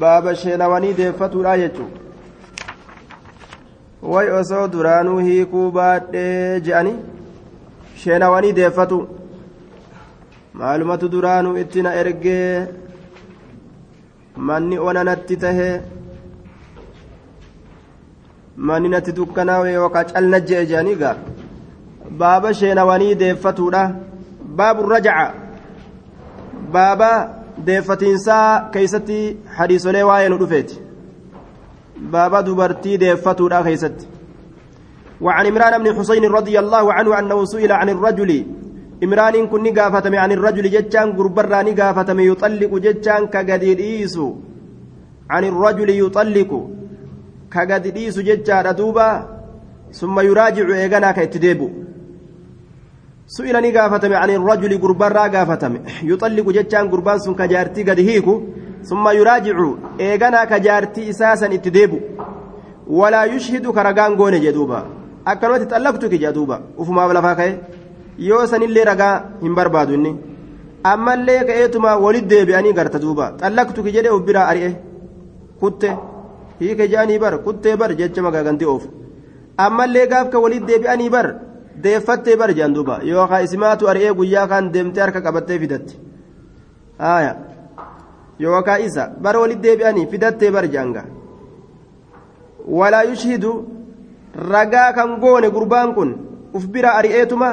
[0.00, 1.98] baaba sheenawanii deeffatuudha jechuudha.
[4.12, 6.96] Way osoo duraanuu hiikuu baadhee je'anii
[8.04, 8.98] sheenawanii deeffatu.
[10.60, 12.66] Maalumatu duraanuu itti na ergee?
[14.36, 15.74] Manni onanatti tahee?
[18.56, 21.14] Manni natti dukkanaawe yookaan calna je'e je'anii gaa?
[22.22, 23.84] Baaba sheenawanii deeffatuudha.
[24.56, 25.32] Baabu rajaca
[26.72, 27.08] baaba
[27.69, 29.21] deeffatiinsaa keeysatti
[29.59, 30.87] hadiisolee waa'ee nu dhufeeti
[31.97, 34.07] بابا دبرتي ديفتو لا خيست
[35.21, 38.45] وعن عمران بن حسين رضي الله عنه أنه سئل عن الرجل
[39.03, 44.15] إمران كن نقافتم عن الرجل جتان قربرا نقافتم يطلق جتان كقديس
[45.29, 46.51] عن الرجل يطلق
[47.53, 49.09] كقديس جتان دوبا
[49.99, 51.67] ثم يراجع إيغانا كيتديبو
[53.26, 58.42] سئل نقافتم عن الرجل قربرا قافتم يطلق جتان قربان سن كجارتي قد هيكو
[58.84, 59.56] ثم يراجع
[60.00, 61.98] إيغانا كجارتي إساسا اتديبو.
[62.86, 64.86] ولا يشهد كرغان غوني جدوبا.
[65.26, 66.56] أكنوتي تطلقتك جدوبا.
[66.78, 67.58] وفما بلا فاكي
[68.18, 69.10] يوسن اللي رغا
[69.42, 70.16] هم بربادو إني
[70.86, 73.26] أما اللي كأيتما ولد ديبياني غرت دوبا.
[73.40, 74.74] طلقتك جدي وبرا أرئه
[75.60, 75.84] كنت
[76.60, 77.36] هيك جاني بر.
[77.36, 77.92] كنت بر.
[77.92, 78.84] جتش مغاغنتي أوف.
[79.60, 81.28] أما اللي غافك ولد ديبياني بر.
[81.82, 83.00] Deeffattee bar jaan duuba.
[83.02, 85.98] Yookaan isimaatu ari'ee guyyaa kan deemtee harka qabattee fidatti
[86.98, 87.36] haaya.
[88.40, 91.04] Yookaan isa bara walitti deebi'anii fidattee bar jaanga.
[92.78, 93.50] Walaa yushhidu
[94.52, 96.10] ragaa kan goone gurbaan kun
[96.54, 97.48] uf bira ari'eetuma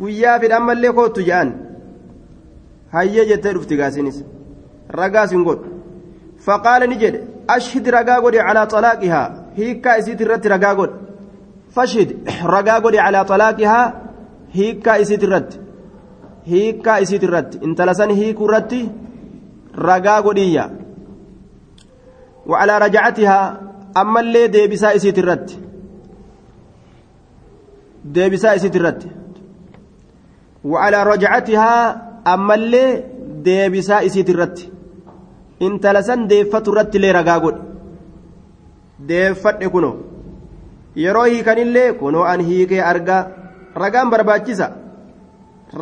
[0.00, 1.52] guyyaa fidhan mallee kootu ja'an.
[2.92, 4.22] Hayyee jettee dhufti gaasinis
[5.00, 5.68] ragaas hin godhu.
[6.46, 7.20] Faqaala ni jedhe
[7.56, 9.28] ashhid ragaa godhe calaa xalaaqihaa.
[9.58, 10.94] Hiikkaa isiit irratti ragaa godhe
[11.78, 12.10] fashhid
[12.54, 13.86] ragaa godhe calaa xalaaqihaa
[14.56, 15.64] hiikkaa isiit irratti
[16.52, 18.82] hiikkaa isiit irratti intala san hiikuu irratti
[19.88, 20.66] ragaa godhiyya
[22.78, 23.60] رجعتها
[23.96, 25.50] أما اللي ديبسا إسيت الرد
[28.04, 29.02] ديبسا إسيت الرد
[30.64, 31.72] وعلى رجعتها
[32.34, 33.04] أما اللي
[33.44, 34.58] ديبسا إسيت الرد
[35.62, 37.56] إن تلسن ديفت الرد لي رقاقود
[39.00, 40.07] ديفت كنو
[41.04, 43.22] yeroo hiikanillee kunoo an hiikee argaa
[43.82, 44.70] ragaan barbaachisa.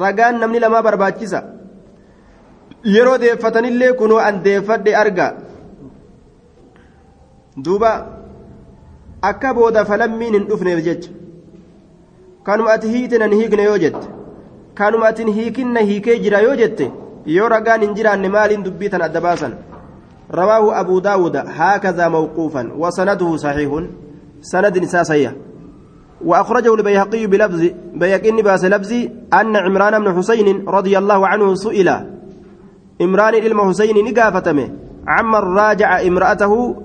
[0.03, 1.43] Ragaan namni lamaa barbaachisa.
[2.95, 5.33] Yeroo deeffatanillee kunoo an deeffadhe argaa
[7.65, 7.91] duuba
[9.31, 11.11] akka booda falammiin hin dhufneef jecha.
[12.47, 14.07] Kanuma ati hiite nan hiikne yoo jette.
[14.75, 16.91] Kanuma atin hiikinna hiikee jira yoo jette
[17.37, 19.55] yoo ragaan hin jiraanne maaliin dubbii tan adda baasan?
[20.39, 23.89] Rawaahu abuu daawuda haakazaa mawquufan wasanaduhu saxiihun
[24.53, 25.37] سند ساسية
[26.25, 27.65] وأخرجه البيهقي بلفظ
[27.95, 31.89] بيهقي بأس لفظي أن عمران بن حسين رضي الله عنه سئل.
[33.01, 34.71] عمران إلما حسين نقافتمه
[35.07, 36.77] عمن راجع امرأته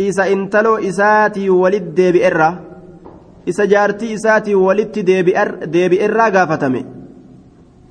[0.00, 2.60] إسا انتلو إساتي ولد بئرة
[3.48, 4.98] إسا جارتي إساتي ولدت
[5.66, 6.84] ديبئرة قافتمه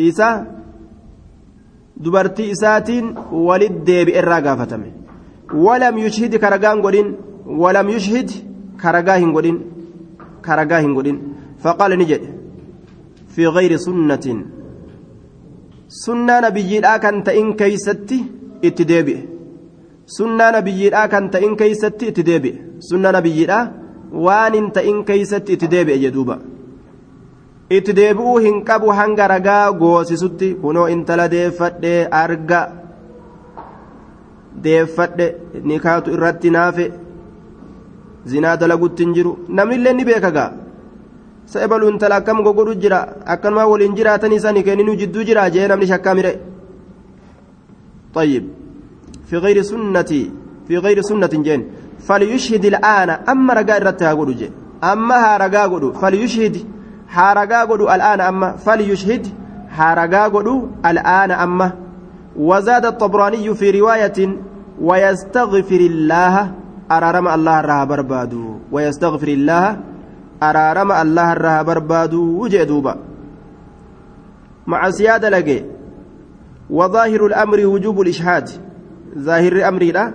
[0.01, 0.45] إسا
[1.97, 4.91] دبرتي إساتين ولد ديبئرة قافتمه
[5.53, 5.97] ولم
[7.89, 8.31] يشهد
[8.83, 9.59] كرقان قدين ولم يشهد
[10.45, 11.17] كرجاه هنقولين كرجاه هنقولين
[11.63, 12.23] فقال نجد
[13.33, 14.25] في غير سنة
[15.87, 16.71] سنة نبي
[17.03, 18.19] كان تئن كيستي
[18.67, 19.15] اتدابي
[20.17, 23.39] سنة نبي كان تئن كيستي اتدابي سنة نبي
[24.25, 26.37] وان تئن كيستي اتدابي جدوبا
[27.77, 32.61] itti deebi'uu hin qabu hanga ragaa goosisutti kunoo intala deeffadhe arga.
[34.65, 35.27] Deeffadhe
[35.69, 36.85] nikaatu irratti naafe.
[38.25, 39.37] Zinaa dalagutti hin jiru.
[39.49, 40.51] Namnillee ni beeka gaa
[41.45, 42.99] sa ebalu intala akkam gogodhu jira?
[43.25, 46.33] Akkanumaa waliin jiraatanii sani kenninuu jidduu jira jee namni shakkaa mire?
[48.13, 48.43] طيب
[49.25, 50.31] في غير سنتي
[50.67, 51.61] في غير سنة جين
[51.99, 54.51] فليشهد الآن أما رجاء رتها قدو جي
[54.83, 56.57] أما ها رجاء قدو فليشهد
[57.09, 59.27] ها رجاء قدو الآن أما فليشهد
[59.77, 61.71] ها رجاء قدو الآن أما
[62.37, 64.19] وزاد الطبراني في رواية
[64.81, 66.51] ويستغفر الله
[66.89, 69.77] araarama allah irraa barbaadu wayastaghfir illaaha
[70.39, 72.97] araarama allah irraa barbaadu jee duuba
[74.65, 75.73] macasiyaa dalage
[76.73, 78.49] الأمر وجوب الإشهاد.
[79.17, 80.13] ظاهر أمري لا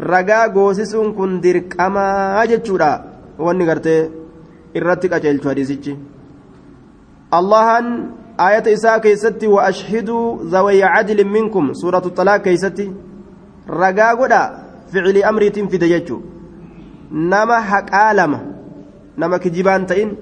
[0.00, 3.04] رجاء غوسسون كن درك أما أجتشورا
[3.38, 4.10] واني قرتي
[4.76, 5.96] إرتك أجل حديثي
[7.34, 7.66] الله
[8.40, 11.72] آية إساء كيستي وأشهدوا ذوي عدل منكم.
[11.72, 12.92] سورة الطلاق كيستي.
[13.70, 16.22] رجاء قدا ficilii amriitiin fide jechuun
[17.32, 18.40] nama haqaa lama
[19.16, 20.12] nama kijibaan ta'in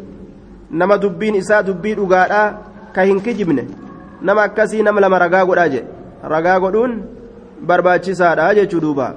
[0.70, 2.46] nama dubbiin isaa dubbii dhugaadhaa
[2.94, 3.66] ka hin kijibne
[4.22, 6.96] nama akkasii nama lama ragaa godhaa jedhe ragaa godhuun
[7.70, 9.08] barbaachisaadha jechuu duuba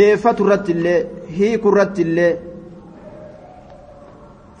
[0.00, 0.98] deeffatu irratti illee
[1.38, 2.32] hiiku irratti illee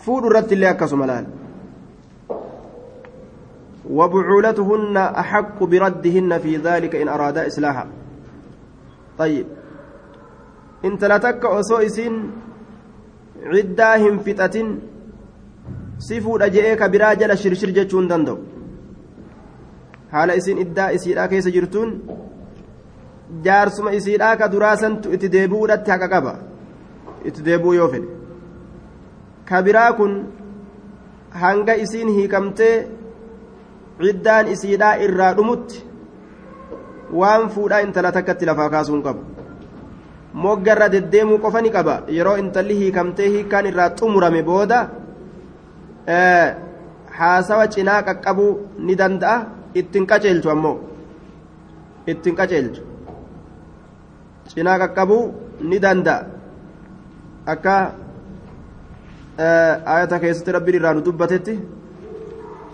[0.06, 1.26] fuudhu irratti illee akkasuma laal
[3.98, 7.86] وبعولتهن أحق بردهن في ذلك إن أرادا إصلاحا
[9.24, 9.48] ayyib
[10.88, 12.16] intala takka osoo isiin
[13.52, 14.68] ciddaa hin fixatin
[16.06, 18.38] si fuudha je'ee ka biraa jala shirshir jechuu hin danda'u
[20.12, 21.90] haala isiin iddaa isiidhaa keessa jirtuun
[23.46, 26.34] jaarsuma isiidhaa ka duraasantu itti deebi'uudhatti haqa qaba
[27.30, 28.08] itti deebi'uu yoo fedhe
[29.48, 30.14] ka kun
[31.42, 32.76] hanga isiin hiikamtee
[34.02, 35.84] ciddaan isiidhaa irraa dhumutti
[37.12, 39.22] waan fuudhaa intala takkatti lafaa kaasuun qabu
[40.44, 44.80] moggarra deddeemuu qofa ni qaba yeroo intalli hiikamtee hiikkaan irraa xumurame booda
[47.18, 48.52] haasawa cinaa qaqqabuu
[48.86, 49.36] ni danda'a
[49.80, 50.76] ittiin qaceelchu ammoo
[52.12, 52.82] ittiin qaceelchu
[54.52, 55.24] cinaa qaqqabuu
[55.70, 56.20] ni danda'a
[57.54, 57.74] akka
[59.94, 61.54] ayata keessatti rabbiin irraa nu dubbatetti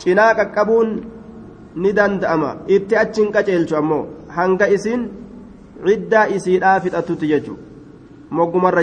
[0.02, 0.88] cinaa qaqqabuun
[1.82, 4.04] ni danda'ama itti achiin qaceelchu ammoo
[4.36, 5.02] hanga isiin
[5.86, 7.62] ciddaa isiidhaa fixattutti jechuudha
[8.36, 8.82] moggumarra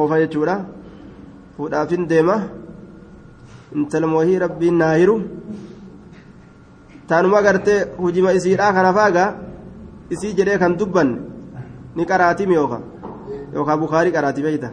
[0.00, 0.56] oofa jechuudha
[1.56, 2.36] fuudhaafin deema
[3.76, 5.16] intala moohii rabbiin naahiru.
[7.12, 9.28] taanuma gartee hujima isiidhaa kana faagaa
[10.14, 11.16] isii jedhee kan dubbanne
[11.96, 12.84] ni qaraatimi yookaan
[13.54, 14.70] yookaan bukaarii qaraati beeyta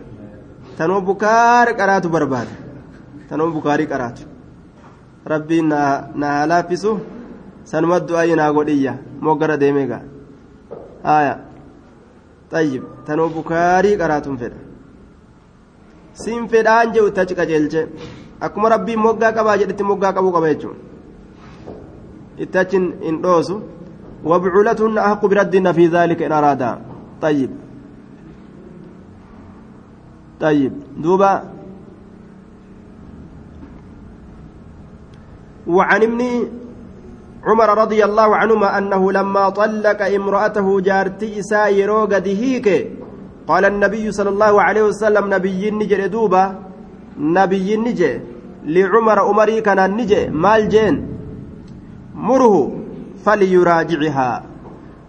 [0.78, 2.54] tanuma bukaari qaraatu barbaada
[3.30, 4.24] tanuma bukaarii qaraatu
[5.34, 5.68] rabbiin
[6.22, 6.94] na laaffisu
[7.72, 8.94] sanuma du'aayi naa godhiyya
[9.28, 10.02] moggara deemee gaa
[11.09, 11.35] haaya
[12.53, 14.61] xayyib tanuma bukaarii qaraatuun fedha
[16.25, 17.87] siin fedhaan jedhu itti achi qajeelche
[18.49, 20.85] akkuma rabbiin moggaa qabaa jedhetti moggaa qabuu qaba jechuudha.
[22.41, 23.61] اتجن إن دوسو
[24.25, 26.71] وبعولتهن أحق بردهن في ذلك إن أرادا
[27.23, 27.51] طيب
[30.41, 31.33] طيب دوبا
[35.67, 36.21] وعن ابن
[37.46, 42.68] عمر رضي الله عنهما أنه لما طلق امرأته جارتي إسا يروغ دهيك
[43.48, 46.56] قال النبي صلى الله عليه وسلم نبي نجر دوبا
[47.18, 48.20] نبي نجي
[48.66, 50.96] لعمر أمري كان نجي مال جين
[52.16, 52.72] مره
[53.26, 54.44] فليراجعها.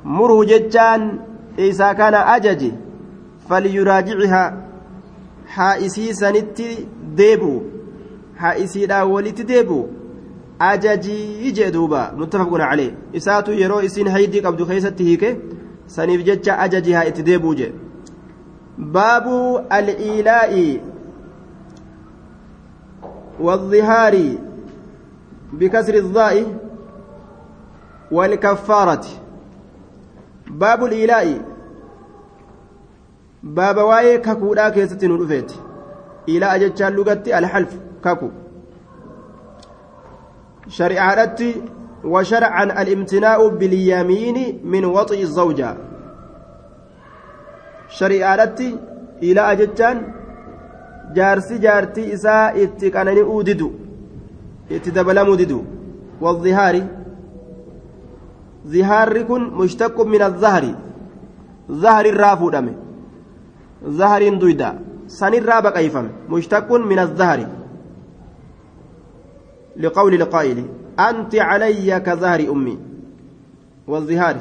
[0.04, 1.18] مره ججان
[1.58, 2.72] إذا كان أجج
[3.48, 4.44] فليراجعها.
[5.46, 6.86] حائسي سنتي
[7.16, 7.62] ديبو
[8.38, 9.86] حائسي لا ولت ديبو.
[10.60, 15.40] أججي جدوبا متفق عليه إساتو يرو إسين هيدي قبض خيستي هيك
[15.86, 17.72] سنيف ججا أججها اتديبو جي
[18.78, 19.26] باب
[19.72, 20.80] الإيلاء
[23.40, 24.14] والظهار
[25.52, 26.36] بكسر الضاء
[28.12, 29.04] والكفارة
[30.50, 31.40] باب الإيلاء
[33.42, 35.60] باب واي كاكودا كيستي ندفت
[36.28, 38.28] إيلاء جتشان لغتي الحلف كاكو
[40.68, 41.62] شريعتي
[42.04, 45.76] وشرعا الامتناء باليمين من وطئ الزوجة
[47.88, 48.76] شريعتي
[49.22, 49.96] إيلاء جتشان
[51.14, 53.70] جارسي جارتي إساء اتقانني أوددو
[54.72, 55.60] اتدبلمو ددو
[56.20, 57.00] والظهار
[58.66, 60.74] zihaarri kun mushtaqu min azahari
[61.82, 62.72] zaharirraa fuudhame
[64.00, 64.74] zahariin duyda
[65.06, 67.59] sanirraa baqayfame mushtaqun min azahari liqawli
[69.76, 70.64] liqaa'ili
[70.96, 72.78] anti calayya ka zahari ummi
[73.88, 74.40] wazihaari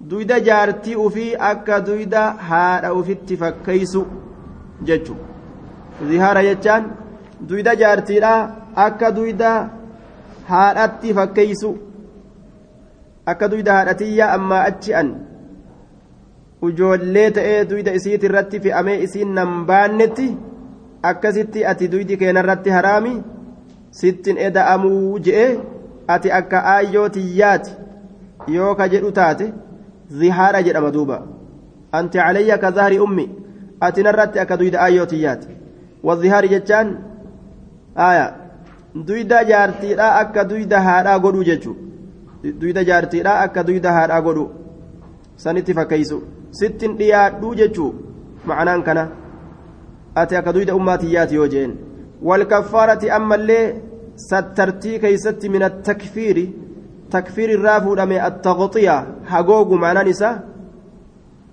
[0.00, 4.06] duyda jaartii ufii akka duyda haadha ufitti fakkeysu
[4.88, 5.16] jechu
[6.08, 6.90] zihaara jechaan
[7.48, 8.34] duyda jaartiidha
[8.86, 9.52] akka duyda
[10.48, 11.70] haadhatti fakkeysu
[13.32, 15.14] akka duyda haadhatiyyaa ammaa achi an
[16.62, 20.28] ujoollee ta'ee duyda isiit irratti fe'amee isiin nan baannetti
[21.10, 23.14] akkasitti ati duydi keenarratti haraami
[24.00, 25.46] sittin eda'amuu je'e
[26.14, 27.72] ati akka aayyoo tiyyaati
[28.56, 29.46] yoo ka jedhu taate
[30.20, 31.18] zihaara jedhama duuba
[31.98, 33.26] anti calayya ka zahri ummi
[33.88, 35.56] ati narratti akka duyda aayyoo tiyyaati
[36.10, 36.90] wazihaari jechaan
[38.08, 38.26] aya
[39.10, 41.76] duyda jaartiidha akka duyda haadhaa godhuu jechuu
[42.60, 44.44] duyda jaartiidha akka duyda haadhaa godhu
[45.46, 46.22] sanitti fakkeysu
[46.60, 47.90] sittin dhiyaadhuu jechuu
[48.50, 49.08] ma'anaan kana
[50.22, 51.72] ati akka duyda ummaatiyyaati yoo jeen
[52.22, 53.74] walkaffaarati ammallee
[54.28, 56.44] sattartii keeysatti min attakfiiri
[57.14, 58.96] takfiir irraa fuudhame attaqxiya
[59.32, 60.34] hagoogu ma'anaan isaa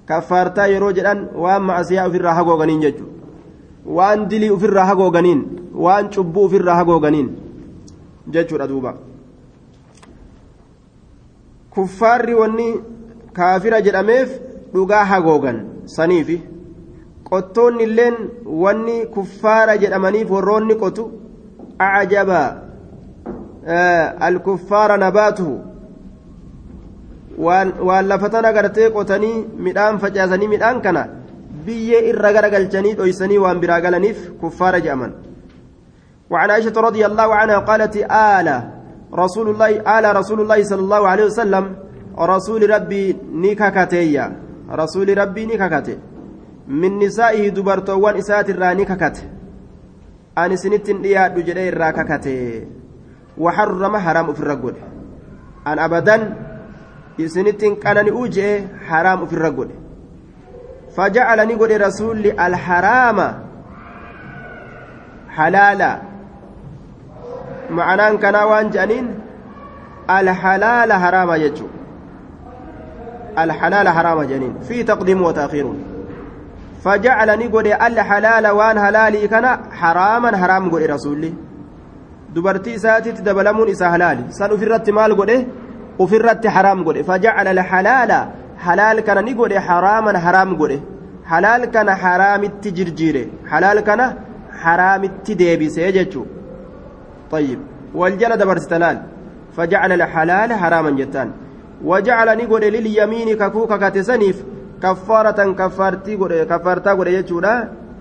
[0.10, 3.06] kaffaartaa yeroo jedhan waan ma'asiyaa ofirraa hagooganiin jechu
[3.98, 5.42] waan dilii ofirraa hagooganiin
[5.86, 7.30] waan cubbuu ofirraa hagooganiin
[8.34, 8.94] jechuudha duuba
[11.76, 12.68] kuffaarri wanni
[13.34, 14.30] kaafira jedhameef
[14.74, 15.58] dhugaa hagoogan
[15.96, 16.42] saniifi
[17.32, 18.16] qottoonni illeen
[18.64, 21.04] wanni kuffaara jedhamaniif warroonni qotu
[21.90, 22.42] acjaba
[24.30, 25.56] alkuffaara nabaatuhu
[27.48, 29.36] waan lafatan agartee qotanii
[29.68, 31.04] midhaan facaasanii midhaan kana
[31.66, 35.14] biyyee irra garagalchanii dhoysanii waan biraa galaniif kuffaara jedhaman
[36.32, 38.48] وعن عائشة رضي الله عنها قالت آل
[39.14, 41.66] رسول الله آل رسول الله صلى الله عليه وسلم
[42.20, 44.26] رسول ربي نككتيا
[44.72, 45.96] رسول ربي نككتي
[46.68, 49.18] من نسائه دبرتوان إسات الراني ككت
[50.38, 52.68] أن سنت دياد جري الراككتي
[53.38, 54.76] وحرم حرام في الرجل
[55.68, 56.36] أن أبدا
[57.26, 59.70] سنت كان أوجه حرام في الرجل
[60.96, 63.20] فجعلني قد رسول الحرام
[65.30, 66.02] حلالا
[67.70, 69.20] معناه كان وان جانين
[70.10, 71.68] الحلال حرام يجو
[73.40, 75.74] الحلال حرام جانين في تقديم وتأخير
[76.84, 79.46] فجعلني قد الحلال وان حلالي كان
[79.80, 81.34] حراما حرام قد رسولي
[82.76, 85.38] isaatitti dabalamuun isaa halaali san ofirratti maal godhe
[86.04, 88.20] ofirratti haraam godhe fajacala alhalaala
[88.66, 90.78] halaal kana ni godhe haraaman haraam godhe
[91.32, 94.06] halaal kana haraamitti jirjiire halaal kana
[94.64, 96.26] haraamitti deebisee jechuu
[97.32, 97.60] طيب
[97.96, 98.98] والجل دبرت لال
[99.58, 101.32] فجعل الحلال حراما جتان
[101.86, 104.38] وجعل نقول لليمين ككوكا كتسنيف
[104.84, 107.54] كفارة كفارتي قول كفارتا قول يجودا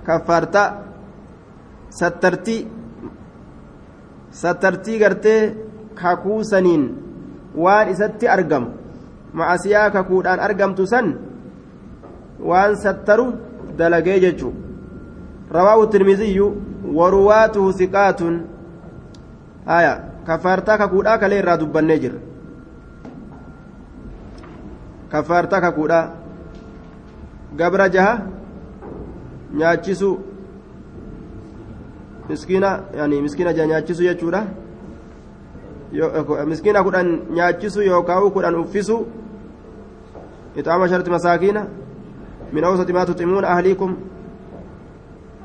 [0.07, 0.65] كفارتا
[1.91, 2.59] سترتي
[4.41, 5.37] سترتي قرتي
[5.99, 6.83] كاكو سنين
[7.63, 8.65] وان إساتي أرقم
[9.35, 11.07] معسيا كاكودان أرقم تسن
[12.49, 13.33] وان ستروا
[13.79, 14.51] دلقي ججو
[15.53, 16.41] رواه الترمذي
[16.99, 18.21] ورواته ثقات
[19.77, 19.95] آية
[20.29, 22.15] كفارتا كاكودا كلي را دبني جر
[25.13, 25.59] كفارتا
[27.59, 28.27] كاكودا قبر جها
[29.55, 30.19] nyaachisu
[32.29, 34.47] miskiina yani miskiina nyaachisu jechuudha
[36.47, 39.07] miskiina kudhan nyaachisu yookaan kudhan uffisu
[40.57, 41.67] ixaama sharti masaakiina
[42.53, 43.97] min awsati maa tuximuuna ahliikum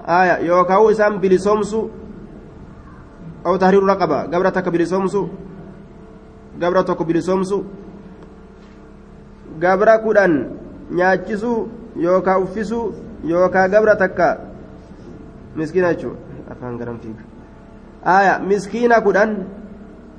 [0.08, 1.90] aya yookaan isaan bilisoomsu
[3.44, 5.30] aw tahriiru raqaba gabra takka bilisoomsu
[6.60, 7.66] gabra tokko bilisoomsu
[9.60, 10.34] gabra kudhan
[10.92, 14.28] nyaachisu yookaan uffisu yookaan gabra takka
[15.56, 16.20] miskiina jechuudha
[16.52, 17.24] afaan garan fiiga
[18.16, 19.32] aya miskiina kudhan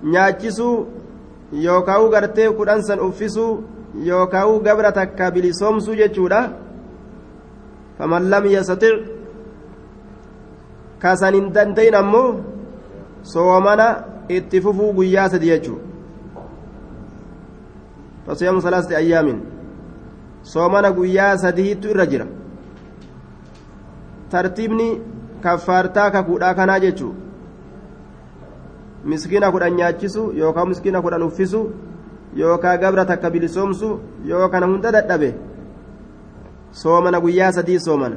[0.03, 0.87] nyaachisuu
[1.53, 3.65] yookaan gartee kudhan san uffisuu
[4.09, 6.41] yookaan gabra takka bilisoomsuu jechuudha
[7.99, 8.97] faman lam yastatic
[10.99, 12.29] kasan hin dandayin ammoo
[13.33, 13.87] soomana
[14.29, 15.79] itti fufuu guyyaa sadi jechuu
[18.27, 19.39] fasiyaamu salaasati ayyaamin
[20.53, 22.27] soomana guyyaa sadihiittu irra jira
[24.31, 24.89] tartiibni
[25.47, 27.13] kaffaartaa kakuudhaa kanaa jechuu
[29.13, 31.61] miskiina kudhan nyaachisu yookaan miskiina kudhan uffisu
[32.43, 33.91] yookaan gabra takka bilisoomsu
[34.31, 35.35] yookaan hunda dadhabe
[36.83, 38.17] soomana guyyaa sadii soomana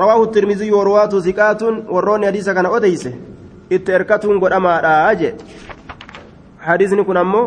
[0.00, 3.14] rawaahu tirmizii warwaatu siqaatuun warroonni hadiisa kana odeyse
[3.70, 5.34] itti erkatuun godhamaadha jee
[6.68, 7.46] hadiisni kun ammoo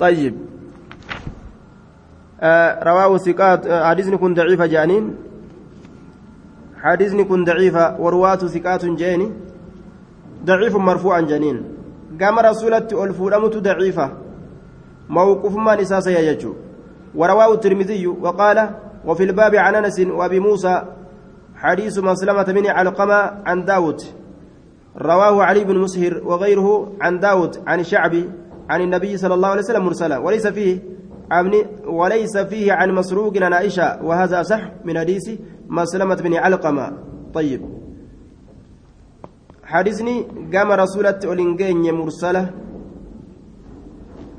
[0.00, 0.49] طيب آه
[2.82, 5.16] رواه ثقات آه حديثني كن ضعيفة جانين.
[6.82, 9.32] حديثني كن ضعيفة ورواة ثقات جاني
[10.44, 11.64] ضعيف مرفوعا جانين.
[12.20, 14.10] قام رسولة ألفورمت ضعيفة.
[15.08, 16.54] موقف ما نساس يجو
[17.14, 18.70] ورواه الترمذي وقال
[19.04, 20.82] وفي الباب عن أنس وأبي موسى
[21.56, 23.14] حديث مسلمة من علقمة
[23.46, 24.00] عن داود.
[24.96, 28.30] رواه علي بن مسهر وغيره عن داود عن الشعبي
[28.70, 30.18] عن النبي صلى الله عليه وسلم مرسلا.
[30.18, 30.99] وليس فيه
[31.30, 31.52] عن
[31.86, 35.30] وليس فيه عن مسروق عن عائشة وهذا صح من حديث
[35.68, 36.86] مسلمة بن علقمة.
[37.34, 37.62] طيب.
[39.64, 42.50] حديثني قام رسولة أولينجين مرسلة.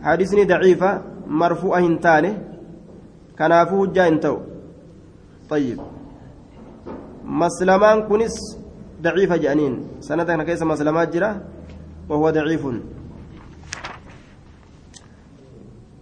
[0.03, 2.33] حديثني ضعيفة مرفوعة هنتانه
[3.39, 4.37] كنافو جاين تو
[5.49, 5.79] طيب.
[7.25, 8.35] مسلمان كنس
[9.01, 9.73] ضعيفة جانين.
[9.99, 11.41] سنة كيس مسلمات جرا
[12.09, 12.67] وهو ضعيف.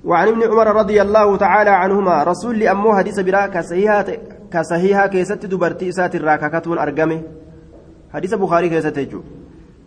[0.05, 4.05] وعن ابن عمر رضي الله تعالى عنهما رسول أمو حديث برا كصحيحة
[4.53, 7.21] كصحيحة كيست دبرتي إسات الراككتون أرقمه
[8.13, 9.21] حديث بخاري كيست يجو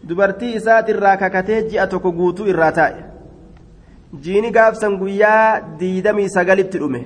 [0.05, 3.13] دبرتي إسات الراككتة جئتك قوتو الراتاء
[6.29, 7.01] sagalitti dhume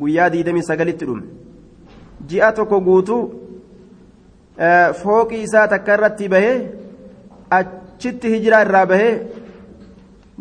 [0.00, 1.22] guyyaa diidamii sagalitti dhume
[2.28, 3.22] ji'a tokko guutuu
[5.02, 6.56] fooqii isaa takka irratti bahee
[7.58, 9.12] achitti hijiraa irraa bahee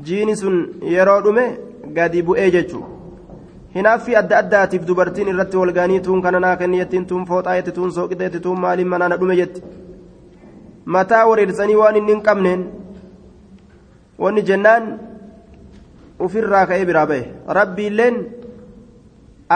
[0.08, 0.58] jiini sun
[0.96, 1.46] yeroo dhume
[1.96, 2.96] gadi bu'ee jechuudha
[3.76, 7.92] hinaaffii adda addaatiif dubartiin irratti walgaanii tuun kana naa kenni jettiin tuun fooxaa jetti tuun
[7.98, 9.62] sooqita jetti tuun maaliin manaa na dhume jetti.
[10.86, 12.62] Mataa wareersanii waan inni hin qabneen.
[14.20, 14.88] Wanni jennaan
[16.28, 17.24] ufirraa ka'ee biraa ba'e.
[17.60, 18.22] Rabbiilleen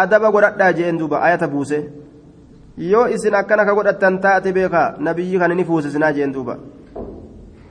[0.01, 1.79] adaba godhadhaa jeen duuba ayata buuse.
[2.77, 6.58] Yoo isin akkana ka godhattan taate beekaa nabiyyi kana ni fuusisinaa jeen duuba.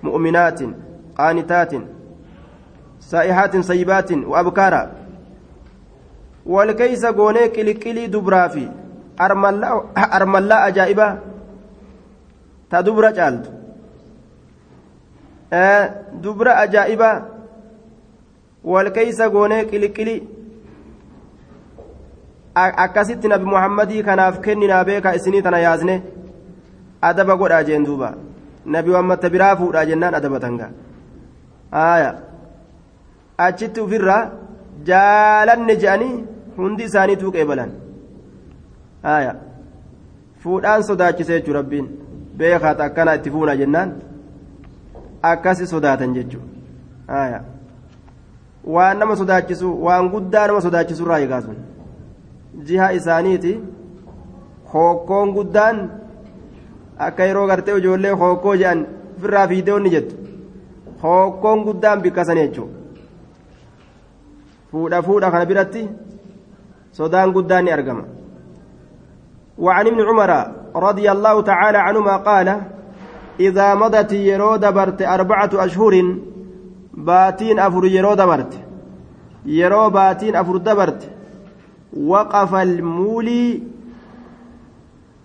[0.02, 0.74] Mu'minaatin
[1.20, 1.84] qaanitaatin
[4.40, 4.82] abkaara
[6.46, 8.68] wal keeysa goonee qiliqilii dubraa fi
[10.10, 11.16] armallaa ajaa'ibaa
[12.70, 13.50] ta dubra caaltu
[16.22, 17.16] dubra ajaa'ibaa
[18.64, 20.20] wal keeysa goonee qiliqilii
[22.54, 26.02] akkasitti nabi muhammadii kanaaf kenninaa beekaa isinii tana yaasne
[27.10, 28.14] adaba godhaa jeen duuba
[28.66, 30.70] nabi wammata biraa fuudhaa jennaan adaba tanga
[31.82, 32.10] aya
[33.46, 34.22] achitti ufirraa
[34.88, 36.14] jaalanne je'anii
[36.56, 37.70] hundi isaaniituu qeebalan
[39.02, 39.34] aya.
[40.42, 41.86] Fuudhaan sodaachise jechuu rabbiin.
[42.38, 43.92] Beekaata akkana itti fuuna jennaan.
[45.30, 46.42] Akkasi sodaatan jechuu.
[47.20, 47.40] Aya.
[48.74, 51.42] Waan nama sodaachisu waan guddaa nama sodaachisu irraa eegaa
[52.68, 53.52] jiha isaaniiti
[54.72, 55.78] hookkoon guddaan
[57.06, 60.16] akka yeroo gartee ijoollee hookkoo jedhan ofirraa fiideewwan jettu.
[61.02, 62.77] Hookkoon guddaan bikkasan jechuudha
[64.70, 65.88] fuudha fuudha kana biratti
[66.92, 68.04] sodaan guddaan ni argama.
[69.58, 70.30] وعن ابن عمر
[70.76, 72.62] رضي الله تعالى عنهما قال
[73.40, 76.14] إذا مضت يرو دبرت أربعة أشهر
[76.94, 78.52] باتين أفر يرو دبرت.
[79.46, 81.10] يرو باتين أفر دبرت.
[81.96, 83.62] وقف المولي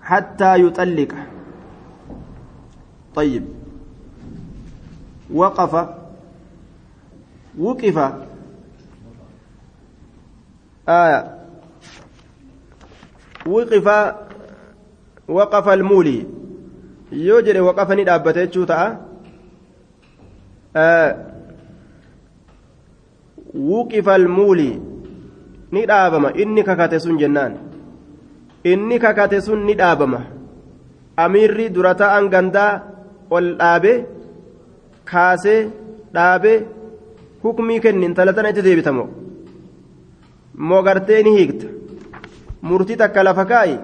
[0.02, 1.12] حتى يطلق.
[3.16, 3.44] طيب.
[5.34, 5.88] وقف
[7.60, 8.14] وقف
[10.89, 11.21] آية
[13.47, 13.87] وقف
[15.29, 16.27] وقف المولي
[17.13, 19.01] يوجد وقف ندابته جوتا
[20.77, 21.17] آه
[23.55, 24.81] وقف المولي
[25.73, 27.53] ni dhaabama inni kakate sun jennaan
[28.73, 30.21] inni kakate sun ni dhaabama
[31.25, 32.73] amiirri dura ta'an gandaa
[33.37, 33.93] ol dhaabe
[35.11, 35.61] kaasee
[36.17, 36.53] dhaabe
[37.43, 39.05] hukmii kenni intala tana itti deebitamo
[40.58, 41.68] moo gartee ni hiikta
[42.62, 43.78] murtii takka lafa kaa'i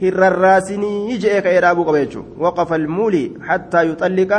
[0.00, 4.38] hirrarraasinii je'ee ka'ee dhaabuu qaba jechuudha waqafa almuulii hattaa yuxalliqa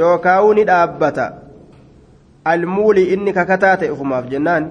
[0.00, 1.26] yookaa'uu ni dhaabbata
[2.52, 4.64] almuulii inni kakataa ta'e ufumaaf jennaan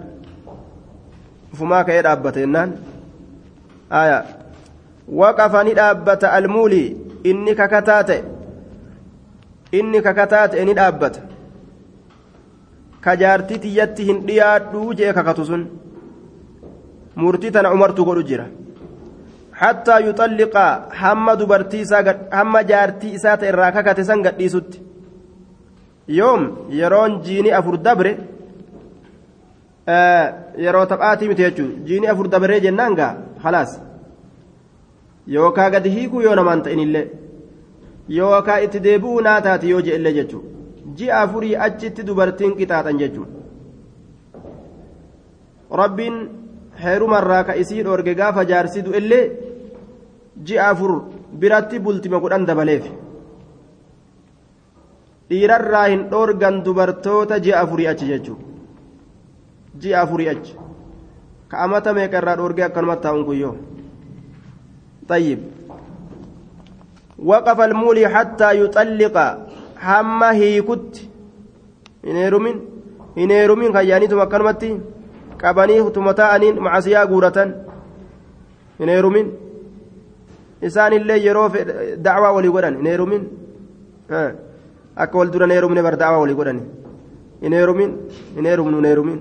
[1.53, 2.71] ufumaa ka'ee dhaabbata jennaan
[4.01, 4.23] aya
[5.23, 6.87] waqafa ni dhaabbata almuulii
[7.33, 8.23] inni kakataa ta'e
[9.81, 11.19] inni kakataa ta'e ni dhaabbata
[13.03, 15.63] ka jaartii tiyyatti hin dhiyaadhuu jee kakatu sun
[17.21, 18.45] murtii tana umartu godhu jira.
[19.61, 20.63] Hattaa yuxalliqa
[21.01, 22.03] hamma dubartii isaa
[22.37, 24.77] hamma jaartii isaa ta'e irraa kakate san gadhiisutti.
[26.19, 26.41] Yoom
[26.79, 28.11] yeroon jiini afur dabre
[30.65, 33.13] yeroo taphaatii miti jechuudha jiini afur dabaree jennaan gaa?
[33.43, 33.71] Halaas
[35.35, 37.05] yookaa gadi hiikuu yoo namaan ta'inillee
[38.17, 40.47] yookaa itti deebi'uu naa taati yoo je'ellee jechuudha
[40.97, 43.31] ji'a afurii achitti dubartiin qixaaxan jechuudha
[45.81, 46.15] rabbiin
[46.83, 49.25] heerumarraa ka isii dhoorge gaafa jaarsi du'ellee
[50.47, 50.91] ji'a afur
[51.43, 52.85] biratti bultima kudhan dabaleef
[55.29, 58.45] dhiirarraa hin dhoorgan dubartoota ji'a afurii achi jechuudha.
[59.81, 60.53] ji'a afurii achi
[61.49, 63.55] ka amata meeqa irraa dhoorgee akkanumatti taa'uun kuyyoo
[65.07, 65.39] طيب
[67.19, 69.17] وقف المولي حتى يطلق
[69.87, 70.93] هم هيكت
[72.07, 72.57] هنيرمين
[73.17, 74.71] هنيرمين خيانيتم أكنمتي
[75.43, 77.49] qabanii tumataa'aniin macasiyaa guuratan
[78.79, 79.27] hin heerumin
[80.67, 81.47] isaanillee yeroo
[82.05, 83.23] dacwaa walii godhan hin heerumin
[85.03, 86.61] akka wal dura hin heerumne bar dacwaa walii godhan
[87.41, 87.91] hin heerumin
[88.37, 89.19] hin heerumnu hin heerumin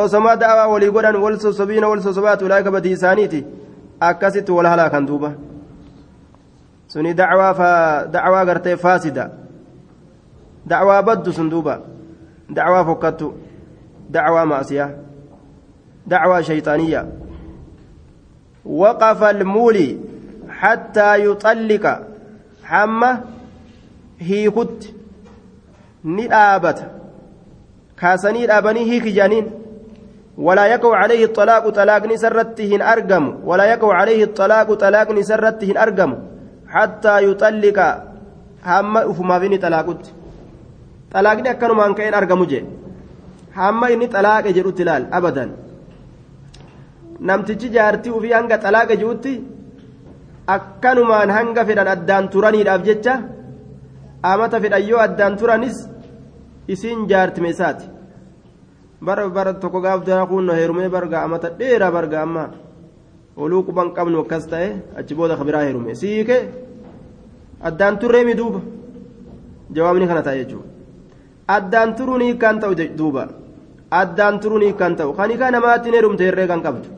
[0.00, 3.44] osomaa da'awaa walii godhan wal sosobiina wal sosobaatu ulaa'ika badii isaaniiti
[4.10, 5.32] akkasitti wal halaakan duuba
[6.88, 9.30] suni dacwaa gartee faasida
[10.66, 11.80] dacwaa baddu sun duuba
[12.50, 13.28] dacwaa fokkattu
[14.10, 14.90] dacwaa maasiyaa
[16.06, 17.02] dacwaa shayxaaniyya
[18.68, 19.98] وقف المولي
[20.48, 21.84] حتى يطلق.
[22.64, 23.12] حمى
[24.18, 24.94] هي كت.
[26.04, 26.78] ندابت
[28.00, 29.46] كاسني دابني هي كجانين.
[30.38, 36.14] ولا يقع عليه الطلاق طلاق نسرتهن أرقم ولا يقع عليه الطلاق طلاق نسرتهن أرقم
[36.74, 37.86] hattaa yuxallika
[38.70, 40.10] hamma ufumaaf inni xalaaqutti
[41.12, 42.62] xalaaqni akkanumaan ka'een argamu jee
[43.58, 45.50] hamma inni xalaaqe jedhutti ilaal abadan
[47.28, 49.32] namtichi jaartii ufii hanga xalaaqe jirutti
[50.56, 53.14] akkanumaan hanga fedhan addaan turaniidhaaf jecha
[54.32, 55.76] amata fedhan yoo addaan turanis
[56.72, 57.86] isiin jaartime isaati
[59.06, 62.48] bara bara tokko gaaf daraquun heerumee barga amata dheeraa barga ammaa
[63.42, 66.38] oluu quban qabnu akkas ta'e achi booda kabiraa heerume siike
[67.68, 68.60] addaan turree mi duuba
[69.76, 70.68] jawaabni kana ta'a jechuudha
[71.56, 73.22] addaan turuun hiikkaan ta'u duuba
[74.00, 76.88] addaan turuun hiikkaan ta'u kan hiikaa namaatiin heerumte herree kan qabdu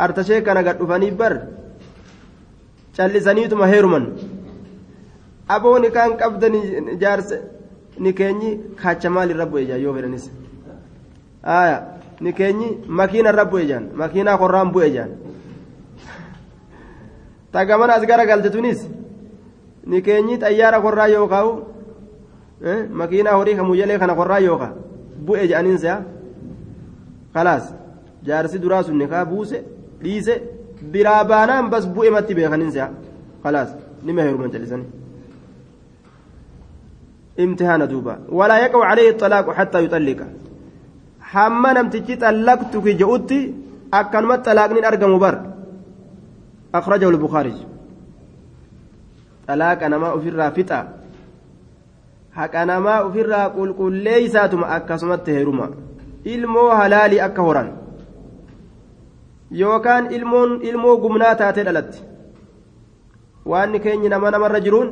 [0.00, 1.34] hartashee kana gad dhufanii bar
[2.96, 4.04] callisaniituma heeruman
[5.54, 6.54] aboon hiikaan qabdan
[7.02, 7.36] jaarse
[8.02, 8.50] ni keenyi
[8.82, 10.24] kacha maalirra bu'e yoo fedhanis
[12.21, 15.11] ni keenyi makiinarra bu'e jaan makiinaa korraan bu'e jaan
[17.51, 18.87] tagamana as gara galte tunis
[19.85, 21.51] ni keenyi xayyaara korraa yoo kaa'u
[23.01, 24.73] makiinaa horii kamuyyalee kana korraa yoo kaa
[25.25, 26.01] bu'e jedhaniinsa
[27.33, 27.73] kalaas
[28.23, 29.63] jaarsi duraa sun nikaa buuse
[30.03, 30.35] dhiise
[30.91, 32.89] biraa baanaan bas bu'e matti beekaniinsa
[33.43, 35.05] kalaas nima heeruman callisanii
[37.39, 40.19] امتحان دوبا ولا يقع عليه الطلاق حتى يطلق
[41.32, 43.38] hamma namtichi xallaqtuki je'utti
[43.92, 45.36] akkanuma xalaaqnin argamu bar.
[46.78, 47.58] Akhrajahu lbukaarij
[49.46, 50.78] xalaaqa namaa ofirraa fixa.
[52.38, 55.66] Haqa namaa ofirraa qulqulleeysaatuma akkasumatti heeruma.
[56.24, 57.68] Ilmoo halaalii akka horan.
[59.60, 61.98] Yookaan ilmoon ilmoo gumnaa taatee dhalatti.
[63.50, 64.90] Waan ni keenyi nama namarra jiruun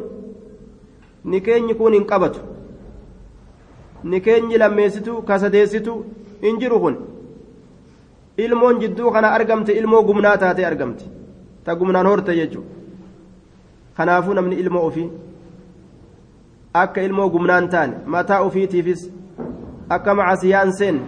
[1.24, 2.40] ni keenyi kun hin qabatu.
[4.04, 5.94] Ni keenyi lammeessitu kasadeessitu
[6.42, 6.96] in jiru kun
[8.38, 11.04] ilmoon jidduu kana argamte ilmoo gumnaa taatee argamte
[11.64, 12.74] ta gumnaan horte jechuudha
[13.96, 15.10] kanaafuu namni ilmoo ofii
[16.82, 19.02] akka ilmoo gumnaan taane mataa ofiitiifis
[19.96, 21.00] akka macasiyaan seen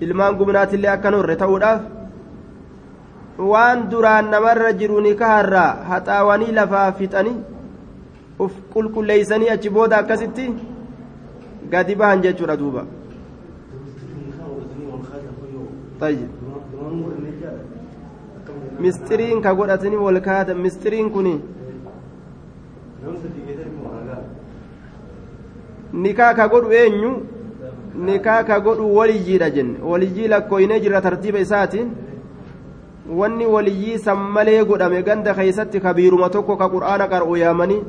[0.00, 1.82] ilmaan gumnaatillee akkan horre ta'uudhaaf
[3.52, 7.36] waan duraan namarra jiru ni kaharraa haxaawanii lafaa fixanii
[8.46, 10.50] uf qulqulleeysanii achi booda akkasitti
[11.70, 12.84] gadi bahan jechuudha duuba.
[18.80, 21.28] Mistiriin ka godhatanii wal kaatan mistiriin kun
[25.92, 27.12] nikaa ka godhu eenyu
[27.94, 31.92] nikaa ka godhu waliyyiidha jenne waliyyii lakkooynee jira tartiiba isaatiin
[33.20, 37.82] wanni waliyyii san malee godhame ganda keeysatti kabiiruma tokko ka qur'aana qar'u yaamanii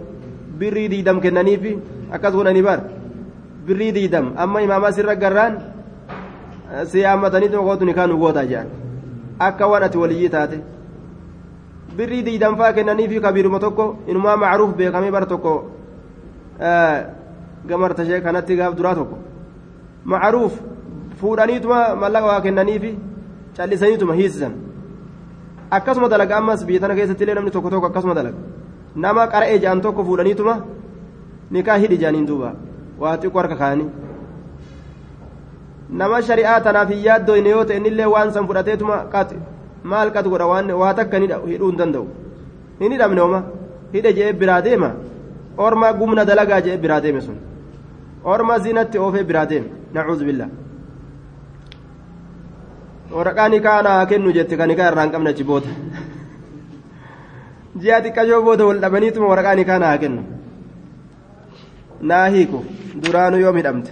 [0.59, 1.77] birrii diidam kennaniifi
[2.11, 2.79] akkas godhanii bar
[3.67, 5.57] birrii diidam amma imaamaa sirra garraan
[6.91, 8.67] si yaammatanii tokkotu nikaa nu goota jedhan
[9.47, 10.57] akka waan ati waliyyii taate
[11.97, 15.53] birrii diidam faa kennaniifi kabiiruma tokko inumaa macruuf beekamee bar tokko
[17.69, 19.17] gamartashee kanatti gaaf duraa tokko
[20.13, 20.53] macruuf
[21.21, 22.91] fuudhaniituma mallaqa waa kennaniifi
[23.57, 24.53] callisaniituma hiisisan
[25.77, 28.37] akkasuma dalaga ammas biyya tana keessatti illee namni tokko tokko akkasuma dalaga
[28.95, 30.55] nama qara'ee ja'an tokko fuudhaniituma
[31.57, 32.49] nikaa hidhi jaaniin duuba
[32.99, 33.87] waa xiqqoo harka kaanii
[35.89, 39.35] nama shari'aa tanaaf hin yaaddoyne yoo ta'e innillee waan san fudhateetuma qaxi
[39.83, 42.05] maal qatu godha waan waa takka hidhuu hin danda'u
[42.79, 43.39] hin hidhamne oma
[43.93, 44.89] hidhe je'ee biraa deema
[45.57, 47.37] orma gumna dalagaa je'ee biraa deeme sun
[48.35, 49.67] orma zinatti oofee biraa deeme
[49.97, 50.49] nacuudhu billaa
[53.17, 55.69] waraqaa nikaa naa kennu jette kan nikaa irraa hin qabne achi booda
[57.83, 60.21] ji'a xiqqashoo booda wal dhabaniituma waraqaa nikaa naa kennu
[62.11, 62.59] naa hiiku
[63.05, 63.91] duraanuu yoom hidhamte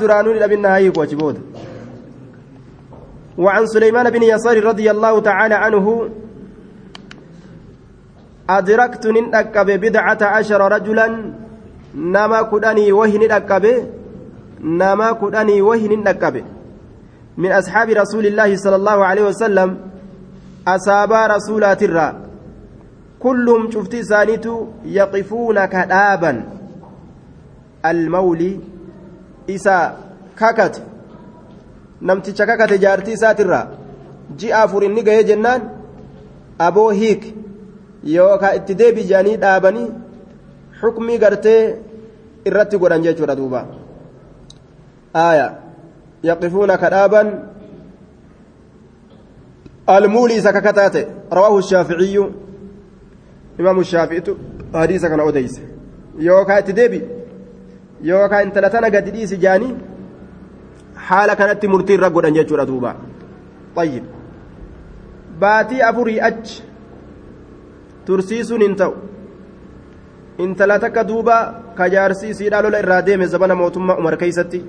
[0.00, 1.40] duraanuu hidhamin naa hiiku achi booda.
[3.38, 6.08] وعن سليمان بن يسار رضي الله تعالى عنه
[8.50, 11.32] أدركت ننأكب بضعة عشر رجلا
[11.94, 13.64] نما كدني وهن نأكب
[14.60, 16.44] نما كدني وهن نأكب
[17.36, 19.76] من أصحاب رسول الله صلى الله عليه وسلم
[20.68, 22.08] أصابا رسولات الرا
[23.20, 24.46] كلهم شفتي سانيت
[24.84, 26.44] يقفون كدابا
[27.86, 28.60] المولي
[29.46, 29.96] isa
[30.34, 30.82] kakate.
[32.00, 33.66] Namticha kakate jaartii isaatirraa
[34.38, 35.62] ji'a afur inni gahee jennaan
[36.58, 37.22] aboo hiik
[38.14, 39.88] yookaan itti deebi jaanii dhaabanii
[40.80, 41.60] xukumii gartee
[42.44, 43.66] irratti godhan jechuudha duuba.
[45.14, 45.46] Aaya
[46.22, 47.28] yaqifuuna ka dhaaban
[49.86, 52.24] almuulii isa kakataate rawaahu shaaficiyyu
[53.58, 54.36] imaamu shaaficitu
[54.72, 55.62] hadiisa kana odeyse
[56.18, 57.00] yookaan itti deebi
[58.02, 59.74] yookaan intala tana gadi dhiisi jaanii
[61.08, 62.96] haala kanatti murtii irra godhan jechuudha duuba
[63.76, 64.04] طيب
[65.40, 66.62] baatii afurii achi
[68.06, 68.94] tursiisuun hin ta'u
[70.44, 71.36] intala takka duuba
[71.78, 74.60] ka jaarsi isiidhaa lola irraa deeme zabana mootummaa umar keeysatti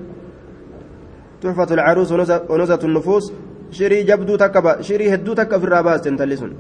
[1.42, 2.12] تحفة العروس
[2.50, 3.26] ونزة النفوس
[3.72, 6.52] شيري جبدو تكبا شيري هدو تكا في الراباس تنتلسون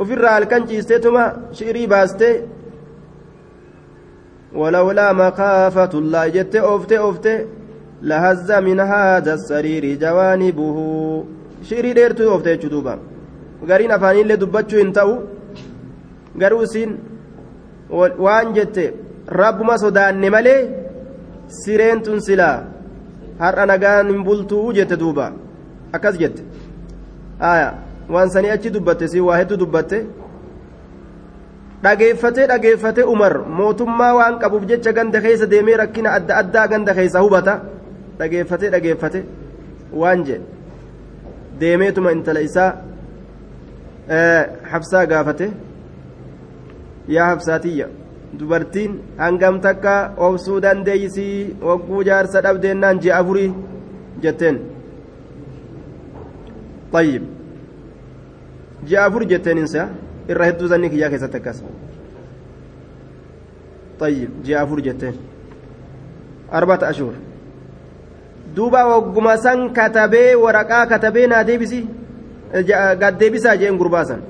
[0.00, 2.30] وفي الرال كان جيستيتما شيري باستي
[4.54, 7.46] ولولا مخافة الله جت أوفتي أوفتي
[8.02, 10.76] لهز من هذا السرير جوانبه
[11.68, 12.98] شيري ديرتو أوفتي جدوبا
[13.68, 15.10] غارين أفانين لدبتشو انتو
[16.40, 16.90] غروسين
[19.30, 20.60] rabbuma sodaanne malee
[21.60, 22.56] sireen tun silaa
[23.38, 25.26] har'a nagaan hin bultuu jette duuba
[25.96, 26.42] akkas jette
[27.50, 27.68] aya
[28.14, 29.98] waan sanii achi dubbatte si waa hedduu dubbatte
[31.84, 37.22] dhageeffatee dhageeffatee umar mootummaa waan qabuuf jecha ganda keessa deemee rakkina adda addaa ganda keessa
[37.24, 37.54] hubata
[38.18, 39.20] dhageeffatee dhageeffate
[40.02, 40.44] waan jedhe
[41.60, 42.70] deemeetuma intala isaa
[44.72, 45.46] habsaa gaafate
[47.16, 47.86] yaa habsaatiyya
[48.40, 49.94] dubartiin hangam takka
[50.26, 53.50] obsuu dandeeysii wagguu jaarsa dhabdeennaan ji'a afurii
[54.22, 54.58] jetteen
[56.92, 57.22] طيب
[59.30, 59.88] jetteen insa
[60.28, 61.62] irra hedduu zanni kiyyaa keessatti akkas
[64.00, 65.14] طيب ji'a afur jetteen
[66.50, 67.12] arbata ashur
[68.56, 71.80] duuba wagguma san katabee waraqaa katabee naa deebisi
[73.02, 74.22] gaddeebisaa jeen gurbaasan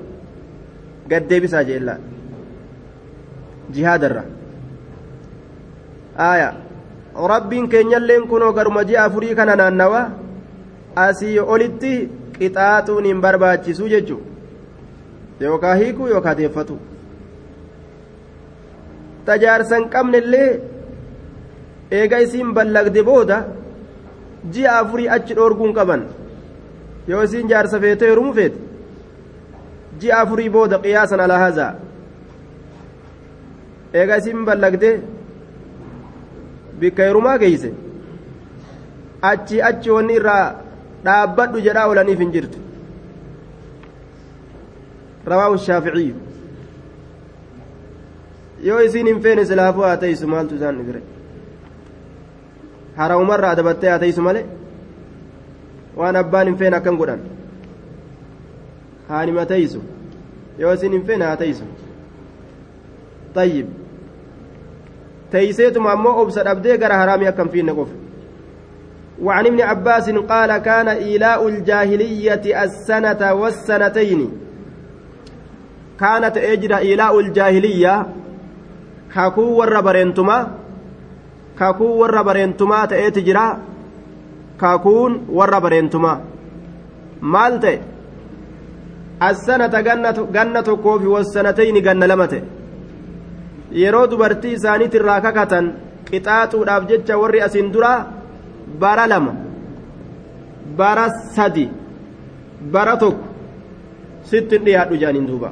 [1.09, 1.99] gaddeebisaa jeen laa
[3.73, 4.23] jihaadarra
[6.31, 6.49] aya
[7.33, 10.01] rabbiin keenyalleen kunoo garuma ji'a afurii kana naannawa
[11.05, 11.93] asii olitti
[12.37, 14.19] qixaaxuun hin barbaachisu jechu
[15.43, 16.79] yookaa hiikuu yookaa deeffatu
[19.25, 20.49] tajaarsan qabnellee
[21.99, 23.37] eega isiin ballagde booda
[24.53, 26.03] ji'a afurii achi dhoorguun qaban
[27.13, 28.59] yoo isiin jaarsa feete heerumu feete
[30.01, 31.71] ji'a afurii booda qiyaasan alaa
[33.93, 34.89] eega isin ballagde
[36.79, 37.71] bikka heerumaa geeyse
[39.31, 40.45] achi achi wanni irraa
[41.07, 42.60] dhaabbadhu jedhaa oolaniif hin jirtu
[49.21, 51.01] feene silaafuu haa teeysu maaltu isaan dhibire
[52.97, 54.45] harawumarra adabattee haa teeysu malee
[55.97, 57.21] waan abbaan hin feene akkan godhan
[59.09, 59.83] haanima teeysu
[60.57, 61.71] yoo isiin hin feene haa teeysu
[63.35, 63.67] طيب
[65.31, 67.87] تيسيتم أمو أبسد أبدي قرى هرامي أكم في النقف
[69.21, 74.31] وعن ابن عباس قال كان إيلاء الجاهلية السنة والسنتين
[76.01, 77.99] kaana ta'ee jira ilaa'ul jaahiliyyaa
[79.15, 80.43] kakuu warra bareentumaa
[81.59, 83.45] kakuu warra bareentumaa ta'eeti jira
[84.61, 86.17] kakuun warra bareentumaa.
[87.33, 87.77] Maal ta'e?
[89.29, 89.81] Assanata
[90.35, 92.41] ganna tokkoofi wassanatayni ganna lama ta'e.
[93.81, 95.65] Yeroo dubartii isaaniit irraa kakatan
[96.09, 97.99] qixaaxuudhaaf jecha warri asiin duraa
[98.81, 99.33] bara lama
[100.77, 101.65] bara sadi
[102.73, 103.25] bara tokko
[104.29, 105.49] sittin dhiyaadhu jaaniin duuba.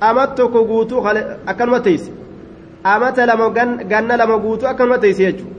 [0.00, 1.02] Amat tokko guutuu
[1.46, 2.10] akkanuma teeyse
[2.84, 3.50] amata lama
[3.90, 5.54] ganna lama guutuu akkanuma teeyse jechuudha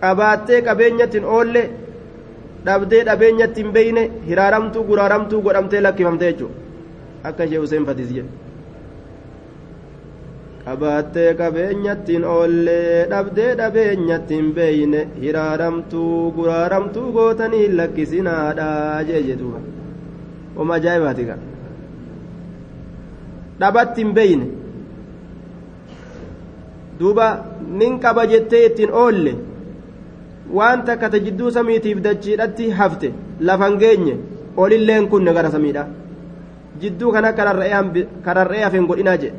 [0.00, 1.62] qabaattee qabeenyattiin oolle
[2.66, 6.54] dhabdee dhabeenyatti hin beeyne hiraaramtuu guraaramtuu godhamtee lakkifamte jechuudha
[7.30, 8.30] akka ishee Hussein Fatiis jedhu.
[10.64, 18.68] qabaattee qabeenyattiin oollee dhabdee dhabeenyattiin beeyne hiraaramtuu guraaramtuu gootanii lakkisinaadha
[19.08, 19.38] jee
[20.56, 21.40] oma ajaa'ibaati kan
[23.60, 24.46] dhabatti hin beeyne
[27.00, 27.26] duuba
[27.80, 29.32] nin qaba jettee ittiin oolle
[30.58, 33.08] waan takka ta jidduu samiitiif dachiidhatti hafte
[33.40, 34.14] lafan geenye
[34.56, 35.86] olilleen kunne gara samiidha
[36.80, 37.32] jidduu kana
[38.26, 39.38] kararree hafeen godhinaa jedhe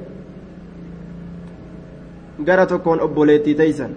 [2.48, 3.92] gara tokkoon obboleettii teeysan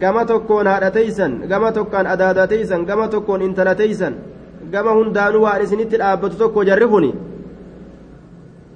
[0.00, 4.14] gama tokkoon haadha teeysan gama tokkoon adaada teeysan gama tokkoon intala teeysan
[4.72, 7.10] gama hundaanuu waan isinitti dhaabbatu tokko jarri kuni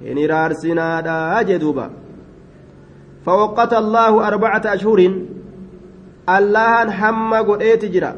[0.03, 1.89] hin iraarsinaadha jee duuba
[3.25, 4.99] فوقت الله أربعة أشهر
[6.29, 8.15] الله حم قديت جرا.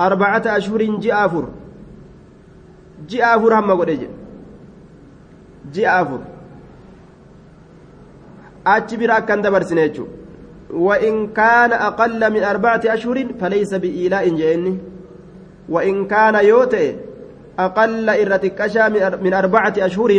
[0.00, 1.44] أربعة أشهر جاء أفر
[3.10, 4.10] جاء أفر هم قديت
[5.74, 6.20] جاء أفر
[8.64, 10.16] achi bira akkan dabarsine jechuudha
[10.70, 14.78] وإن كان أقل من أربعة أشهر فليس بإيلاء جئني.
[15.68, 16.96] وإن كان يوتي
[17.58, 18.88] أقل إرتكشا
[19.24, 20.10] من أربعة أشهر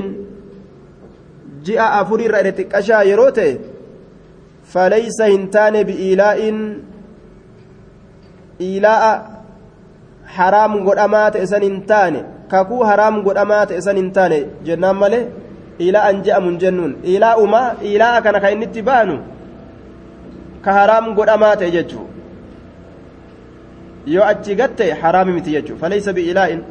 [1.66, 3.60] جاء أفر إرتكشا يروتي
[4.74, 6.40] فليس هنتان بإيلاء
[8.62, 9.04] إيلاء
[10.26, 12.14] حرام قد أمات إسان هنتان
[12.52, 14.34] كاكو حرام قد أمات إسان هنتان
[14.66, 15.22] جنان مالي
[15.80, 19.20] ilaa umaa ilaa kana kan inni itti baanu
[20.62, 22.08] ka haraam godhamaa ta'e jechuu
[24.06, 26.64] yoo achi gatte haraami miti jechuu falaysa bi'ilaa'in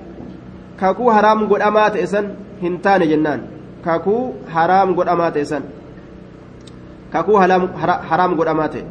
[0.81, 2.27] kakuu haraam godhamaa ta'e san
[2.63, 3.41] hin taane jennaan
[3.87, 4.23] kakuu
[4.55, 5.69] haraam godhamaa ta'e san
[7.15, 7.37] kakuu
[8.11, 8.85] haraam godhamaa ta'e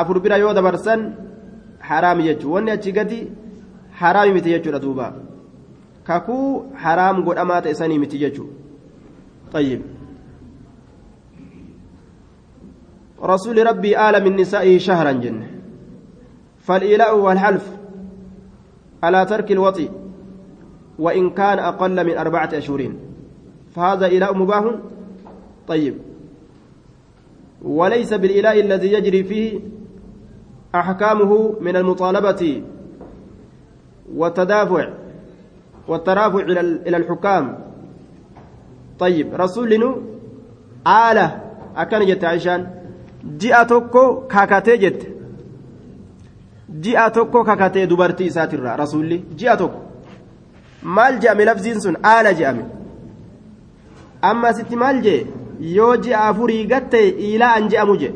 [0.00, 1.04] afur bira yoo dabarsan
[1.90, 3.20] haraami jechuu wanni achi gadi
[4.00, 5.12] haraami miti jechuudha duuba
[6.10, 6.48] kakuu
[6.86, 8.50] haraam godhamaa ta'e sanii miti jechuu
[9.52, 9.82] طيب
[13.22, 15.50] رسول ربي آل من نسائه شهرا جنة
[16.66, 17.66] فالإيلاء والحلف
[19.02, 19.88] على ترك الوطي
[20.98, 22.92] وإن كان أقل من أربعة أشهر
[23.74, 24.64] فهذا إيلاء مباح؟
[25.68, 25.94] طيب.
[27.62, 29.60] وليس بالإيلاء الذي يجري فيه
[30.74, 32.62] أحكامه من المطالبة
[34.14, 34.88] والتدافع
[35.88, 36.40] والترافع
[36.86, 37.58] إلى الحكام.
[38.98, 39.96] طيب رسولنا
[40.86, 41.40] آلة.
[41.76, 42.70] أكن جت عشان
[43.24, 45.08] جاء توكو كاكاتي جت.
[46.68, 49.81] جاء توكو كاكاتي دبرتي ساتر رسولي جاء توكو.
[50.82, 51.96] Maal je'ame lafziin sun?
[52.02, 52.64] Aala je'ame.
[54.22, 55.26] Amma sitti maal jee?
[55.76, 58.10] Yoo ji'a afurii gatte iilaa an je'amu je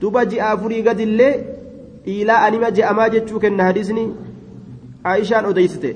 [0.00, 1.34] duba ji'a afurii gadillee
[2.12, 4.04] iilaa anima je'amaa jechuu kenna hadisni
[5.12, 5.90] aishaan odeysite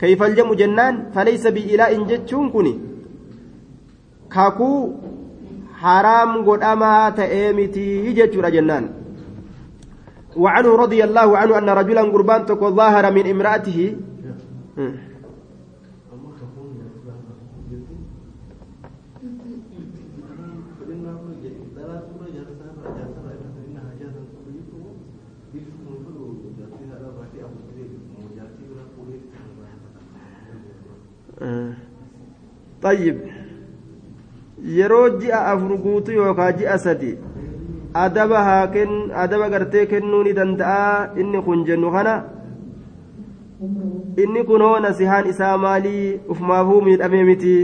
[0.00, 2.68] kayfal jedhamu jennaan falaysa bi'ilaa'in jechuun kun
[4.36, 4.78] kakuu
[5.82, 8.88] haraam godhamaa ta'ee mitii jechuudha jennaan
[10.36, 13.96] وعنه رضي الله عنه أن رجلا قربان تكو ظاهر من امرأته.
[32.82, 33.16] طيب.
[35.32, 37.18] afur guutu yookaan ji'a sadi
[38.04, 41.16] adaba haa kennu adaba gartee kennuu ni danda'a.
[41.20, 42.14] Inni kun jennu kana
[44.22, 47.54] inni kunoo nasihaan isaa maalii ufumaafuu miidhamee miti?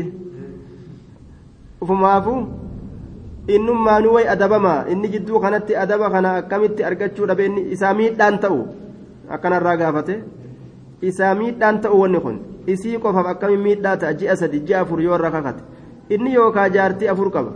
[1.80, 2.38] Ufumaafuu
[3.54, 4.84] innummaanuu way adabama.
[4.92, 7.46] Inni jidduu kanatti adaba kana akkamitti argachuu dhabe?
[7.46, 8.60] Inni isaa miidhaan ta'u.
[9.28, 10.16] Akkanarraa gaafate.
[11.02, 12.38] Isaa miidhaan ta'u wanni kun.
[12.66, 14.14] Isii qofaaf akkamiin miidhaa ta'a?
[14.14, 15.62] Ji'a sadi ji'a afur yoo irra kakate.
[16.14, 17.52] Inni yookaa jaartii afur qaba.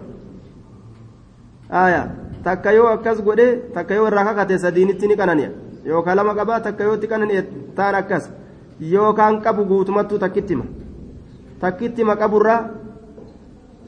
[1.71, 5.51] Aayaa takka yoo akkas godhe takka yoo irraa kakate sadiinitti ni qanani'a
[5.91, 7.43] yookaan lama qabaa takka yootti qanani'a
[7.77, 8.25] taan akkas
[8.95, 10.65] yookaan qabu guutumattuu takkittima
[11.61, 12.61] takkittima qaburraa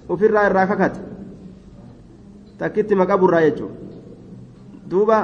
[0.08, 1.00] ofirraa irraa kakate
[2.58, 3.76] takkittima qaburraa jechuudha
[4.90, 5.18] duuba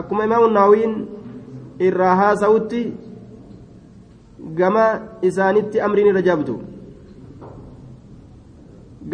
[0.00, 0.94] akkuma imaamu naawiin
[1.88, 2.82] irraa haasa'utti
[4.58, 4.84] gama
[5.22, 6.54] isaanitti amriin irra jabdu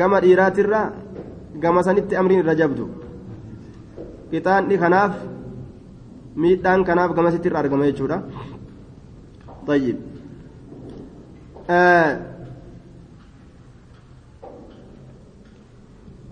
[0.01, 0.87] gama dhiiraatirraa
[1.63, 2.85] gama sanitti amriin irra jabdu
[4.31, 5.13] qixaanni kanaaf
[6.43, 8.19] miidhaan kanaaf gamasitti irra argama jechuudha
[9.67, 9.97] طيب
[11.71, 12.21] آه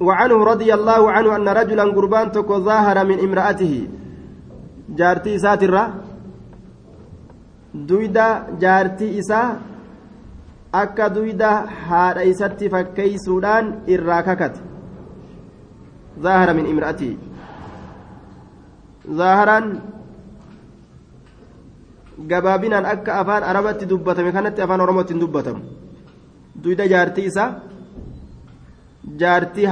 [0.01, 3.89] وعنه رضي الله عنه أن رجلا قربان تكو ظاهر من امرأته
[4.99, 5.85] جارتي ساترة
[7.75, 9.43] دويدا جارتي إسا
[10.73, 14.70] akka duyda haadha isatti fakkeeysuudhaan irraa kakate
[16.19, 17.15] zaahara min imra'atii
[19.21, 19.67] zaaharaan
[22.33, 25.63] gabaabinaan akka afaan arabatti dubbatame kanatti afaan oromootti hin dubbatamu
[26.65, 27.49] duyda jaartii isaa
[29.23, 29.67] jaartii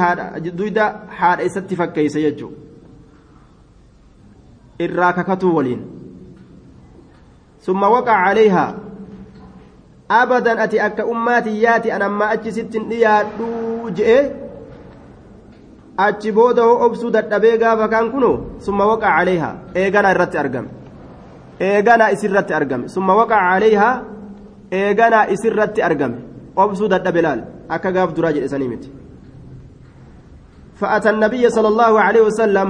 [0.63, 0.87] duyda
[1.21, 2.53] haadha isatti fakkeeyse jechuu
[4.87, 5.83] irraa kakatuu waliin
[7.67, 8.71] summa waqaca calayhaa
[10.09, 14.48] abadan ati akka ummaatiyyaati an ammaa achi sittin dhiyaadhuu je'e
[16.06, 18.32] achi booda hoo obsuu dadhabee gaafa kaan kuno
[18.66, 20.70] summa waqaca calayhaa eeganaa irratti argame
[21.70, 23.94] eeganaa isirratti argame summa waqaca calayhaa
[24.82, 26.18] eeganaa isirratti argame
[26.64, 27.42] obsuu dadhabe laal
[27.76, 28.90] akka gaaf duraa jedhe sanii miti
[30.82, 32.70] فأتى النبي صلى الله عليه وسلم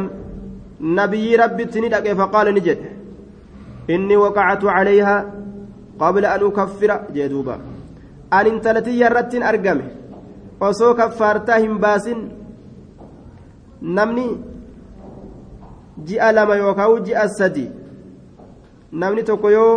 [0.82, 2.80] نبي ربي تندق فقال نجد
[3.89, 5.16] إني وقعت عليها
[5.99, 7.55] قبل أن أكفر جدوبا
[8.38, 9.88] أن انتلتي يرت أرقمه
[10.68, 12.20] osoo kaffaartaa hin baasin
[13.83, 14.26] namni
[16.07, 17.66] ji'a lama yookaan ji'a sadi
[18.93, 19.74] namni tokko yoo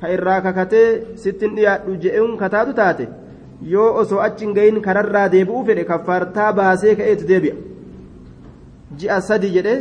[0.00, 3.08] ka irraa kakatee sittin dhiyaadhu je'uun kataatu taate
[3.74, 7.56] yoo osoo achi hin gahin kararraa deebi'uu fedhe kaffaartaa baasee ka'eetu deebi'a
[8.98, 9.78] ji'a sadi jedhee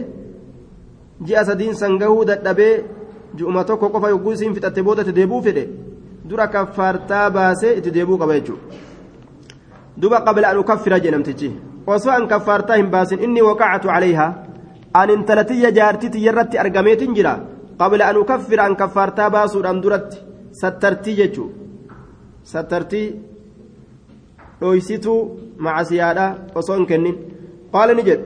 [1.28, 2.76] ji'a sadiin san gahuu dadhabee
[3.38, 5.66] ji'uma tokko qofa yogguu isiin fixatte boodatti deebi'uu fedhe
[6.30, 8.64] dura kaffaartaa baasee itti deebuu qaba jechuudha
[10.02, 11.50] duba qabla an ukaffira jedhamtichi
[11.88, 14.32] osoo an kaffaartaa hin baasin inni waqacatu calayhaa
[15.02, 17.34] an intalatiyya jaartitiyya irratti argameetin jira
[17.82, 20.18] qabla an ukaffira an kaffaartaa baasuudhaan duratti
[20.62, 21.50] sattartii jechuu
[22.54, 23.08] sattartii
[24.62, 25.20] dhoysituu
[25.66, 26.26] macasiyaadha
[26.62, 27.16] osoo hin kennin
[27.74, 28.26] qaala ni jedhe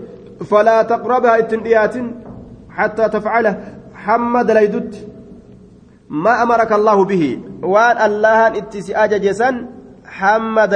[0.54, 2.08] falaa taqrabhaa ittin dhiyaatin
[2.78, 3.54] حتى تفعله
[3.94, 4.94] حمد ليدت
[6.10, 9.50] ما أمرك الله به وان الله اتسي أججسا
[10.06, 10.74] حمد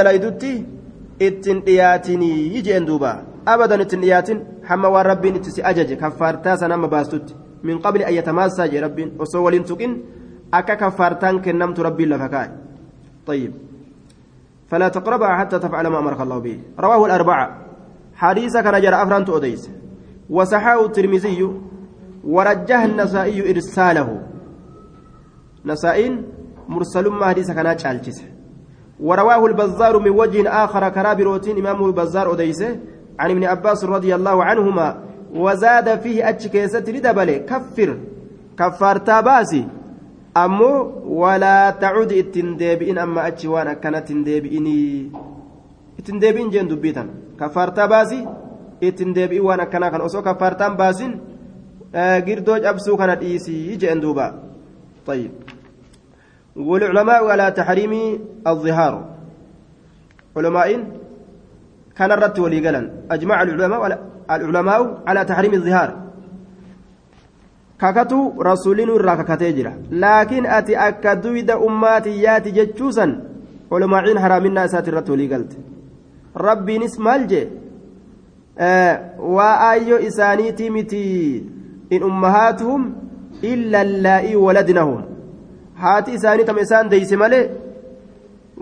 [1.21, 3.11] ليدت اتن إياتني يجي دوبا
[3.47, 7.27] أبدا اتن إياتن حما وان ربي اتسي أجج كفارتا سنما باستت
[7.63, 9.91] من قبل أن يتماسى جي ربي وسوى لنتقن
[10.53, 12.49] أكا كفارتان كنمت ربي لفكاي
[13.27, 13.51] طيب
[14.69, 17.47] فلا تقربها حتى تفعل ما أمرك الله به رواه الأربعة
[18.21, 19.63] حديث كان جرى أفرانت أديس
[20.29, 21.41] وصحاه الترمذي
[22.23, 24.09] ورجح النسائي إرساله
[25.65, 26.13] نسائين
[26.69, 28.19] مرسل ما حديث كان تشالجس
[29.01, 32.79] ورواه البزار من وجه آخر كرابروتين إمامه البزار أديسه
[33.19, 34.97] عن ابن عباس رضي الله عنهما
[35.35, 37.97] وزاد فيه أتشكيسة ردبله كفر
[38.59, 39.65] كفارتا باسي
[40.33, 40.87] amma
[43.23, 45.11] achi waan akkanatti hin deebi'inii
[45.99, 48.27] ittin deebi'in jeen dubbiitan kaffaartaa baasi
[48.81, 51.21] ittin deebi'in waan akkanaa kan osoo kaffaartaan baasin
[52.25, 54.33] girdoo cabsuu kana dhiisii jeen duuba
[55.05, 55.31] طيب
[56.55, 59.05] والعلماء على تحريم الظهار
[60.37, 60.69] علماء
[61.97, 63.81] كان الرت ولي أجمع العلماء
[64.31, 66.01] العلماء على تحريم الظهار
[67.81, 73.11] kakatee jira laakiin ati akka duyda ummaatiyyaati jechuusan
[73.71, 75.57] olmaaciin haraaminaa isaati irratti walii galte
[76.35, 77.47] rabbiinis maal jee
[79.37, 81.01] waa aayyo isaaniitii miti
[81.89, 82.81] in ummahaatuhum
[83.53, 85.10] illa allaa'ii waladnahum
[85.83, 87.43] haati isaanii tama isaan deyse malee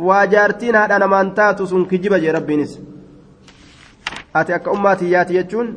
[0.08, 2.80] waa jaartiin haadha namaan taatu sun kijiba jee rabbiinis.
[4.34, 5.76] Ati akka ummaatiyyaati jechuun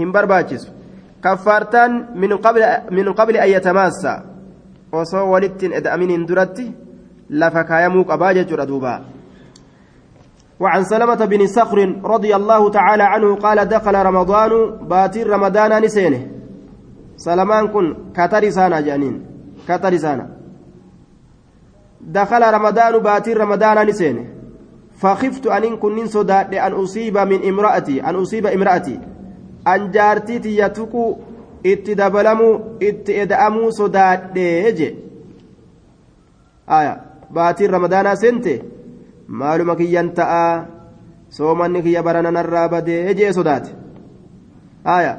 [0.00, 0.70] hin barbaachisu.
[1.24, 4.14] كفارتان من قبل من قبل أن يتماسى
[4.92, 6.72] وصو ولدت أدأمين درتي
[7.30, 9.04] لفكايموك أباجة ردوبا
[10.60, 14.50] وعن سلمة بن صخر رضي الله تعالى عنه قال دخل رمضان
[14.88, 16.26] باتير رمضان نسينه
[17.16, 19.26] سلمان كن كترسانا جانين
[19.68, 20.33] كترسانا
[22.06, 24.24] دخل رمضان باتير رمضان نسينه
[24.98, 29.00] فخفت أن كن صداد أن أصيب من امرأتي أن أصيب امرأتي
[29.92, 31.18] jaartii tiyya tuqu
[31.64, 34.88] itti dabalamuu itti eda'amuu sodaadhee je
[36.66, 36.96] aya
[37.34, 38.54] baatiin ramadaanaa seente
[39.28, 40.66] maaluma kiyyan ta'a
[41.28, 43.70] soomanni kiyya barananarraa badee jee sodaate
[44.84, 45.16] aya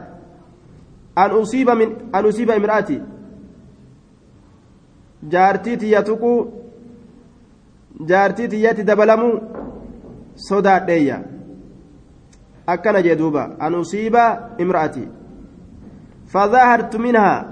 [1.16, 1.36] an
[2.30, 3.02] usiiba imra'ati
[5.34, 6.32] jaartii tiyya tuqu
[8.10, 9.34] jaartii tiyyatti dabalamuu
[10.48, 11.18] sodaadheeyya
[12.74, 14.24] akkana jee duuba an usiiba
[14.66, 15.04] imra'ati
[16.34, 17.46] fadhahartu minhaa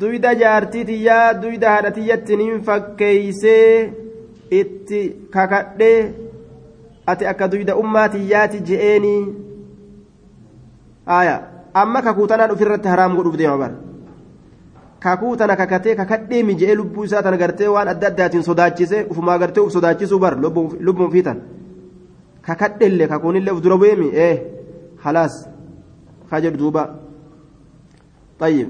[0.00, 3.92] duyda jaartii tiyyaa duyda haadha tiyyattiin fakkeeysee
[4.60, 6.14] itti kakadhee
[7.06, 9.14] ati akka duyda ummaa tiyyaati je'eeni
[11.18, 11.36] aya
[11.74, 13.87] amma kakuutanaan ufirratti haraam godhuuf deema bara
[15.00, 19.38] kakuu tana kakatee kakadhee mi je'ee lubbuu isaa tana gartee waan adda addaatiin sodaachise ufumaa
[19.38, 20.34] gartee uf sodaachisuu bar
[20.86, 21.42] lubbuun fiitan
[22.46, 24.34] kakadhellee kakuunillee uf dura bu'eemi ee
[25.04, 25.34] halaas
[26.30, 26.84] ka jedhu duuba
[28.40, 28.68] طيب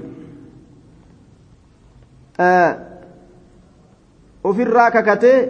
[4.43, 5.49] ofirraa kakatee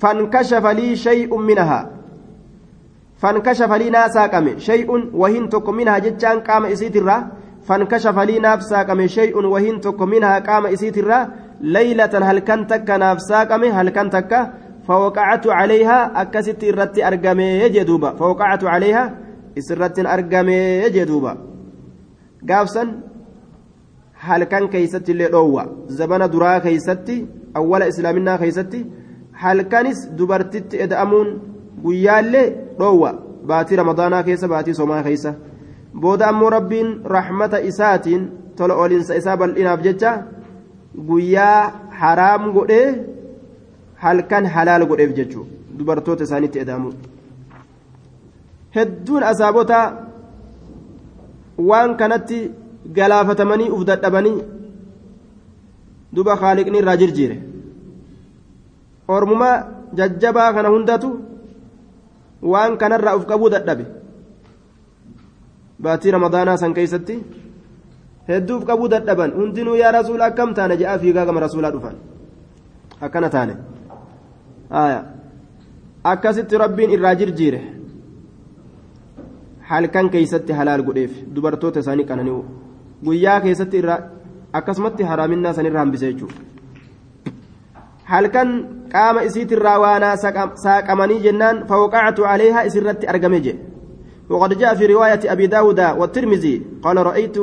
[0.00, 1.84] fankashafa lii shay'un minahaa
[3.22, 7.20] fankashafa lii naa saaqame shay'un wahiin tokko minhaa jechaan qaama isiitirraa
[7.70, 11.28] fankashafa lii naaf saaqame shay'un wahiin tokko minhaa qaama isiitirraa
[11.76, 14.40] laylatan halkan takka naaf saaqame halkan takka
[14.90, 19.04] فوقعت عليها أكست الرت أرقمي يجدوبا فوقعت عليها
[19.58, 20.54] إسرت أرقمي
[20.84, 21.32] يجدوبا
[22.48, 22.84] قافسا
[24.14, 25.26] هل كان كيست اللي
[25.86, 27.08] زبنا درا كيست
[27.56, 28.86] أول إسلامنا كيست.
[29.32, 31.28] هل كانس دبرتت إدأمون؟
[31.84, 34.72] قيالي روى باتي رمضانا كيسة باتي
[35.94, 38.22] booda ammoo rabbiin rahmata isaatiin
[38.56, 40.10] tola olinsa isaa bal'inaaf jecha
[41.08, 42.86] guyyaa haraam godhee
[44.02, 45.46] halkan halaal godheef jechuu
[45.78, 46.90] dubartoota isaanitti edaamu.
[48.76, 49.78] Hedduun asaabota
[51.68, 52.38] waan kanatti
[52.96, 54.36] galaafatamanii uf dadhabanii
[56.14, 57.36] duba haaliqni irraa jirjiire.
[59.08, 59.50] Ormuma
[59.98, 61.08] jajjabaa kana hundatu
[62.52, 63.84] waan kanarraa uf qabuu dadhabe.
[65.84, 67.14] Baatii ramadaanaa san keeysatti
[68.28, 71.96] hedduuf qabuu dadhaban hundinuu yaa rasuula akkam taane je'aa fiigaa gama rasuulaa dhufan
[73.08, 73.54] akkana taane
[76.12, 77.60] akkasitti rabbiin irraa jirjiire
[79.70, 82.38] halkan keeysatti halaal godheef dubartoota isaanii qanani'u
[83.08, 83.98] guyyaa keessatti irraa
[84.60, 86.38] akkasumatti haraaminaa sanirra hambise jechuudha
[88.12, 88.48] halkan
[88.92, 90.14] qaama isiitirraa waanaa
[90.64, 93.60] saaqamanii jennaan fawqacatu caleehaa isirratti argame jedhe
[94.30, 97.36] وقد جاء في رواية أبي داود والترمذي قال رأيت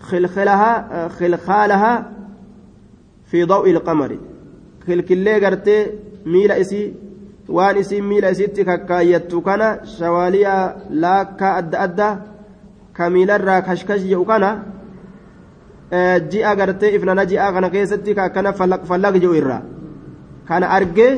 [0.00, 2.12] خلخلها خلخالها
[3.26, 4.18] في ضوء القمر
[4.86, 5.86] خلكلي قرتي
[6.26, 6.94] ميل إسي
[7.50, 12.18] isiin miila isitti kakkaayyattu kana shawaaliyaa laakkaa adda addaa
[12.92, 14.64] ka miilarraa kashkash jedhu kana
[16.30, 18.52] ji'a gartee ifnana ji'aa kana keessatti ka akkana
[18.88, 19.62] fallaq jedhu irraa
[20.48, 21.14] kana argee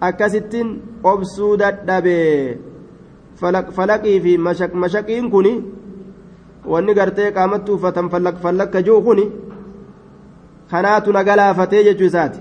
[0.00, 0.68] akkasittiin
[1.04, 2.58] obsuu dadhabee
[3.76, 4.32] falaqii fi
[4.82, 5.46] mashaqiin kun
[6.72, 8.10] wanni gartee qaamatti uffatan
[8.42, 9.20] fallakka jiru kun
[10.70, 12.40] kanaatu na galaafatee jechuu isaati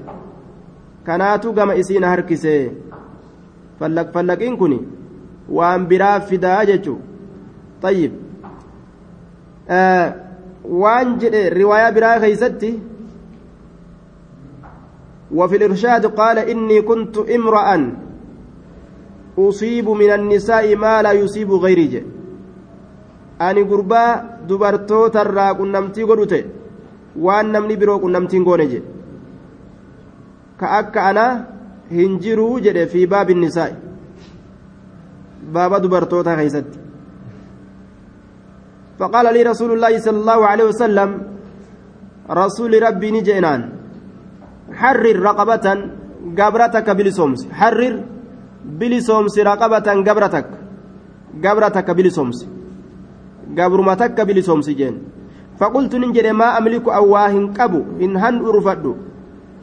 [1.07, 2.53] kanaatu gama isiina harkise
[4.13, 4.73] fallaqiin kun
[5.57, 6.99] waan biraa fidaa jechuu
[7.81, 8.13] tayyib
[10.83, 12.71] waan jedhe riwaayaa biraa keeysatti
[15.39, 17.67] وفي الإرشاد قال إني كنت امرأ
[19.37, 22.01] أصيب من النساء ما لا يصيب غيري جي.
[23.41, 24.03] أني قربا
[24.47, 26.45] دبرتو ترى كنمتي قدوتي
[27.15, 28.81] وأن نمني برو كنمتي قوني
[30.61, 31.25] ka akka ana
[31.89, 33.73] hin jiruu jedhe fi baabi nisaa'i
[35.53, 36.77] baaba dubartoota keeysatti
[39.01, 41.09] فقال لي رسول الله صلى الله عليه وسلم
[42.29, 43.61] رسول ربي نجئنان.
[44.69, 45.67] حرر رقبة
[46.37, 47.93] قبرتك بلسومس حرر
[48.65, 50.57] bilisoomsi raqabatan gabra takka.
[51.41, 52.47] Gabra takka bilisoomsi.
[53.55, 54.95] Gabruma takka bilisoomsi jeen.
[55.59, 57.85] Faqultu nin jedhe maa amliku an waa hin qabu?
[57.99, 58.95] Hin handhurfadhu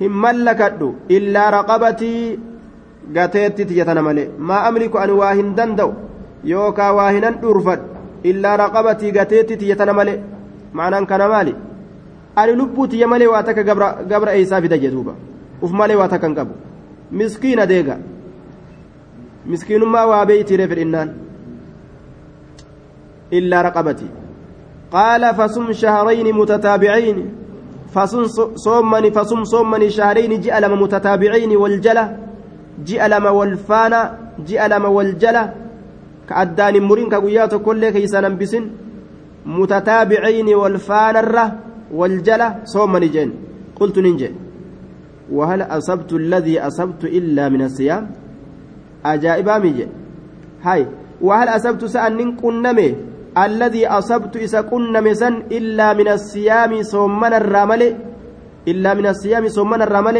[0.00, 0.94] hin mallakadhu?
[1.08, 2.38] Illaa raqabatii
[3.12, 4.28] gateetti tiyatana malee.
[4.38, 5.94] Maa amliku ani waa hin danda'u?
[6.44, 7.84] Yookaa waa hin handhurfadhu
[8.24, 10.20] illaa raqabatii gateetti tiyatana malee.
[10.72, 11.54] Ma'anaan kana maali?
[12.36, 15.14] Ani lubbuu tiyya malee waa takka gabra eeysaa fida jedhuuba
[15.62, 16.54] uf malee waa takka hin qabu.
[17.10, 17.96] Miskiina deega.
[19.48, 21.08] Miskiinummaa waa beeytiire fedhinnaan?
[23.30, 24.10] Illaa raqabatii
[24.92, 27.18] qaala fasum shahrayni mutataabicayn
[27.94, 28.22] فصم
[28.64, 32.04] صومني فصم صومني شهرين جاء لما متتابعين والجلة
[32.86, 34.00] جاء لما والفانا
[34.48, 35.44] جاء لما والجلة
[36.28, 38.64] كأدان مرين كقيات كل كيسان بسن
[39.46, 41.46] متتابعين والفانا الره
[41.98, 43.30] والجلة صومني جن
[43.80, 44.30] قلت ننجي
[45.32, 48.04] وهل أصبت الذي أصبت إلا من الصيام
[49.12, 49.86] أجائب ميجي
[50.66, 50.80] هاي
[51.26, 52.88] وهل أصبت سأنن كنمي
[53.44, 57.82] الذي أصبت إذا كنا مسن إلا من الصيام صومنا الرمل
[58.70, 60.16] إلا من الصيام صومنا الرمل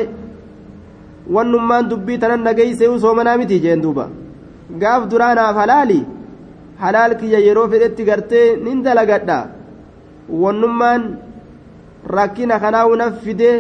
[1.34, 4.07] والنمان دبي تنن نجيسه صومنا متي جين دوبا
[4.82, 6.01] gaaf duraanaaf halaali
[6.82, 9.39] halaal kiyya yeroo fedhetti gartee nin dalagadha
[10.43, 11.03] wannummaan
[12.16, 13.57] rakkina kanaa unaf fidee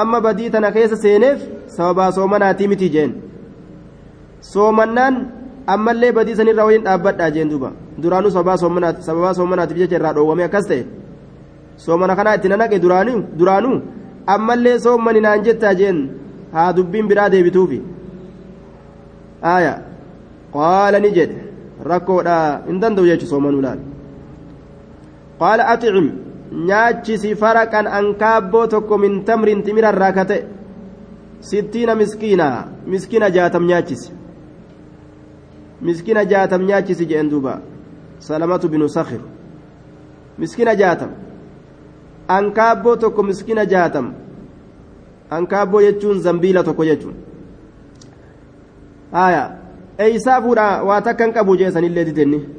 [0.00, 1.38] amma badii tana keessa seeneef
[1.76, 3.12] sababaa soomanaatii miti jeen
[4.40, 5.14] soomannaan
[5.74, 7.72] ammallee badii sanirraa waliin dhaabbadhaa jeen duuba
[8.02, 10.84] duraanuu sababaa soomanaatiif jecha irraa dhoowwame akkas ta'e
[11.84, 12.78] soomana kanaa itti nanaqe
[13.38, 13.76] duraanuu
[14.34, 16.00] ammallee soomani naan jettaa jeen
[16.54, 17.78] haa dubbiin biraa deebituufi
[19.52, 19.74] aaya
[20.56, 21.38] qaala ni jedhe
[21.92, 22.36] rakkoodha
[22.68, 23.80] hin danda'u jechu soomanuu laal
[25.40, 26.08] qaala axicim
[26.70, 30.24] nyaachisi faraqan ankaabboo tokko min tamrin timira irraa ka
[31.50, 32.46] sittiina miskiina
[32.92, 34.17] miskiina jaatam nyaachisi
[35.82, 37.60] miskiina jaatam nyaachisi jedhen duuba
[38.18, 39.20] salamatu binu sakir
[40.38, 41.10] miskiina jaatam
[42.28, 44.12] ankaabboo tokko miskiina jaatam
[45.30, 47.16] ankaabboo jechuun zambiila tokko jechuun
[49.12, 49.50] haya
[49.98, 52.58] eeysaa fuudha waa takkan qabu jeesanillee ditenni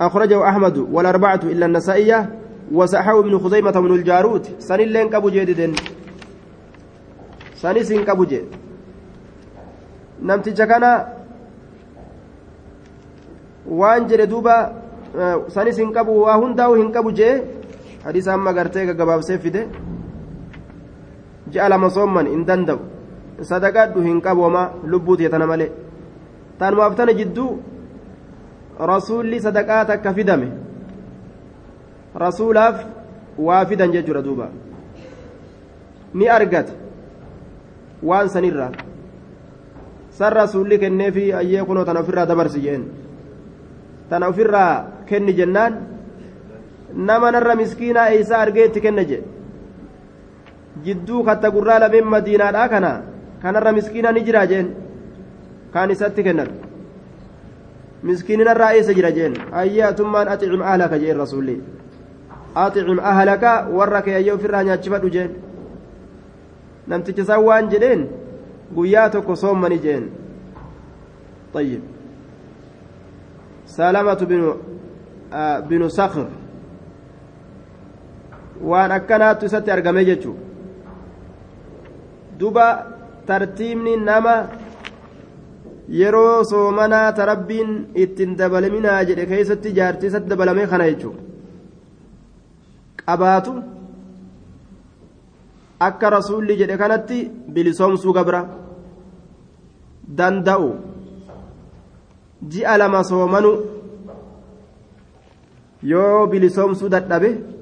[0.00, 2.30] أخرجه أحمد والأربعة إلا النسائية
[2.72, 5.72] وصححه ابن خزيمة بن الجارود سنلين قبو جيددن
[7.54, 8.44] سنسين قبو جيد
[10.22, 10.84] نمتج كان
[13.66, 14.72] waan jedhe duuba
[15.48, 17.42] sanis hin qabu waa hundaa'u hin qabu jee
[18.04, 19.68] hadiisa amma gartee gaggabaabsee fide.
[21.52, 22.80] Ji'a lama soomman hin danda'u.
[23.42, 25.70] Sadaqadhu hin qabu homaa lubbuu teetana malee.
[26.58, 27.58] Tanumaaf tana jidduu
[28.78, 30.48] rasuulli sadaqaa takka fidame.
[32.14, 32.84] Rasuulaaf
[33.38, 34.48] waa fidan jechuudha duuba.
[36.14, 36.72] Ni argate
[38.02, 38.72] waan sanirraa.
[40.10, 43.01] San rasuulli kenneefi ayyee kunoo tana ofirraa dabarsi jeen
[44.12, 44.72] tana ofirraa
[45.08, 45.72] kenni jennaan
[47.10, 49.28] nama narra miskiinaa eeysaa argee itti kenna jedhe
[50.84, 52.90] jidduu katta gurraa lameen madiinaadhaa kana
[53.42, 54.68] kanarra miskiina ni jira jeen
[55.74, 56.54] kaan isatti kennatu
[58.10, 61.56] miskiininarraa eessa jira jeen ayyaatummaan axicim ahlaka jeen rasuulli
[62.64, 65.30] axicim ahlaka warra kee ayyee ofirraa nyaachifadhu jeen
[66.92, 68.02] namticha isaan waan jedheen
[68.76, 70.04] guyyaa tokko soommani jeen
[71.54, 71.80] طيب
[73.76, 74.40] سلامة بن
[75.32, 76.28] آه بن صخر
[78.70, 80.36] waan akkanaattu isatti argame jechuun
[82.38, 82.66] duba
[83.28, 84.34] tartiibni nama
[86.00, 87.70] yeroo soomanaa tarabbiin
[88.02, 91.16] ittiin dabalaminaa jedhe keessatti jaartii isatti dabalamee kana jechuun
[93.02, 93.52] qabaatu
[95.88, 97.18] akka rasuulli jedhe kanatti
[97.54, 98.40] bilisoomsuu gabra
[100.18, 100.68] danda'u
[102.50, 103.50] ji'a lama soomanu
[105.82, 107.52] yoo bilisoomsuu dadhabe.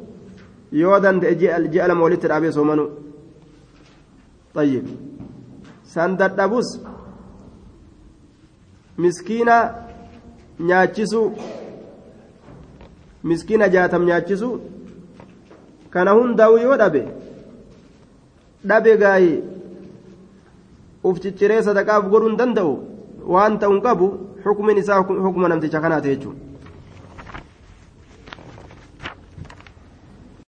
[0.72, 1.34] yoo danda'e
[1.72, 2.84] ji'a lama walitti dhaabee soomanu
[4.54, 4.84] طيب
[5.92, 6.68] san dadhabus
[8.98, 9.56] miskiina
[10.68, 11.20] nyaachisu
[13.24, 14.48] miskiina jaatam nyaachisu
[15.90, 17.02] kana hundaa'u yoo dhabe
[18.68, 19.32] dhabe gaayi
[21.04, 22.74] uf cicciree sadaqaaf godhuu danda'u
[23.34, 24.08] waan ta'u qabu
[24.44, 26.49] xukumin isaa hukuma namticha kanaati jechuudha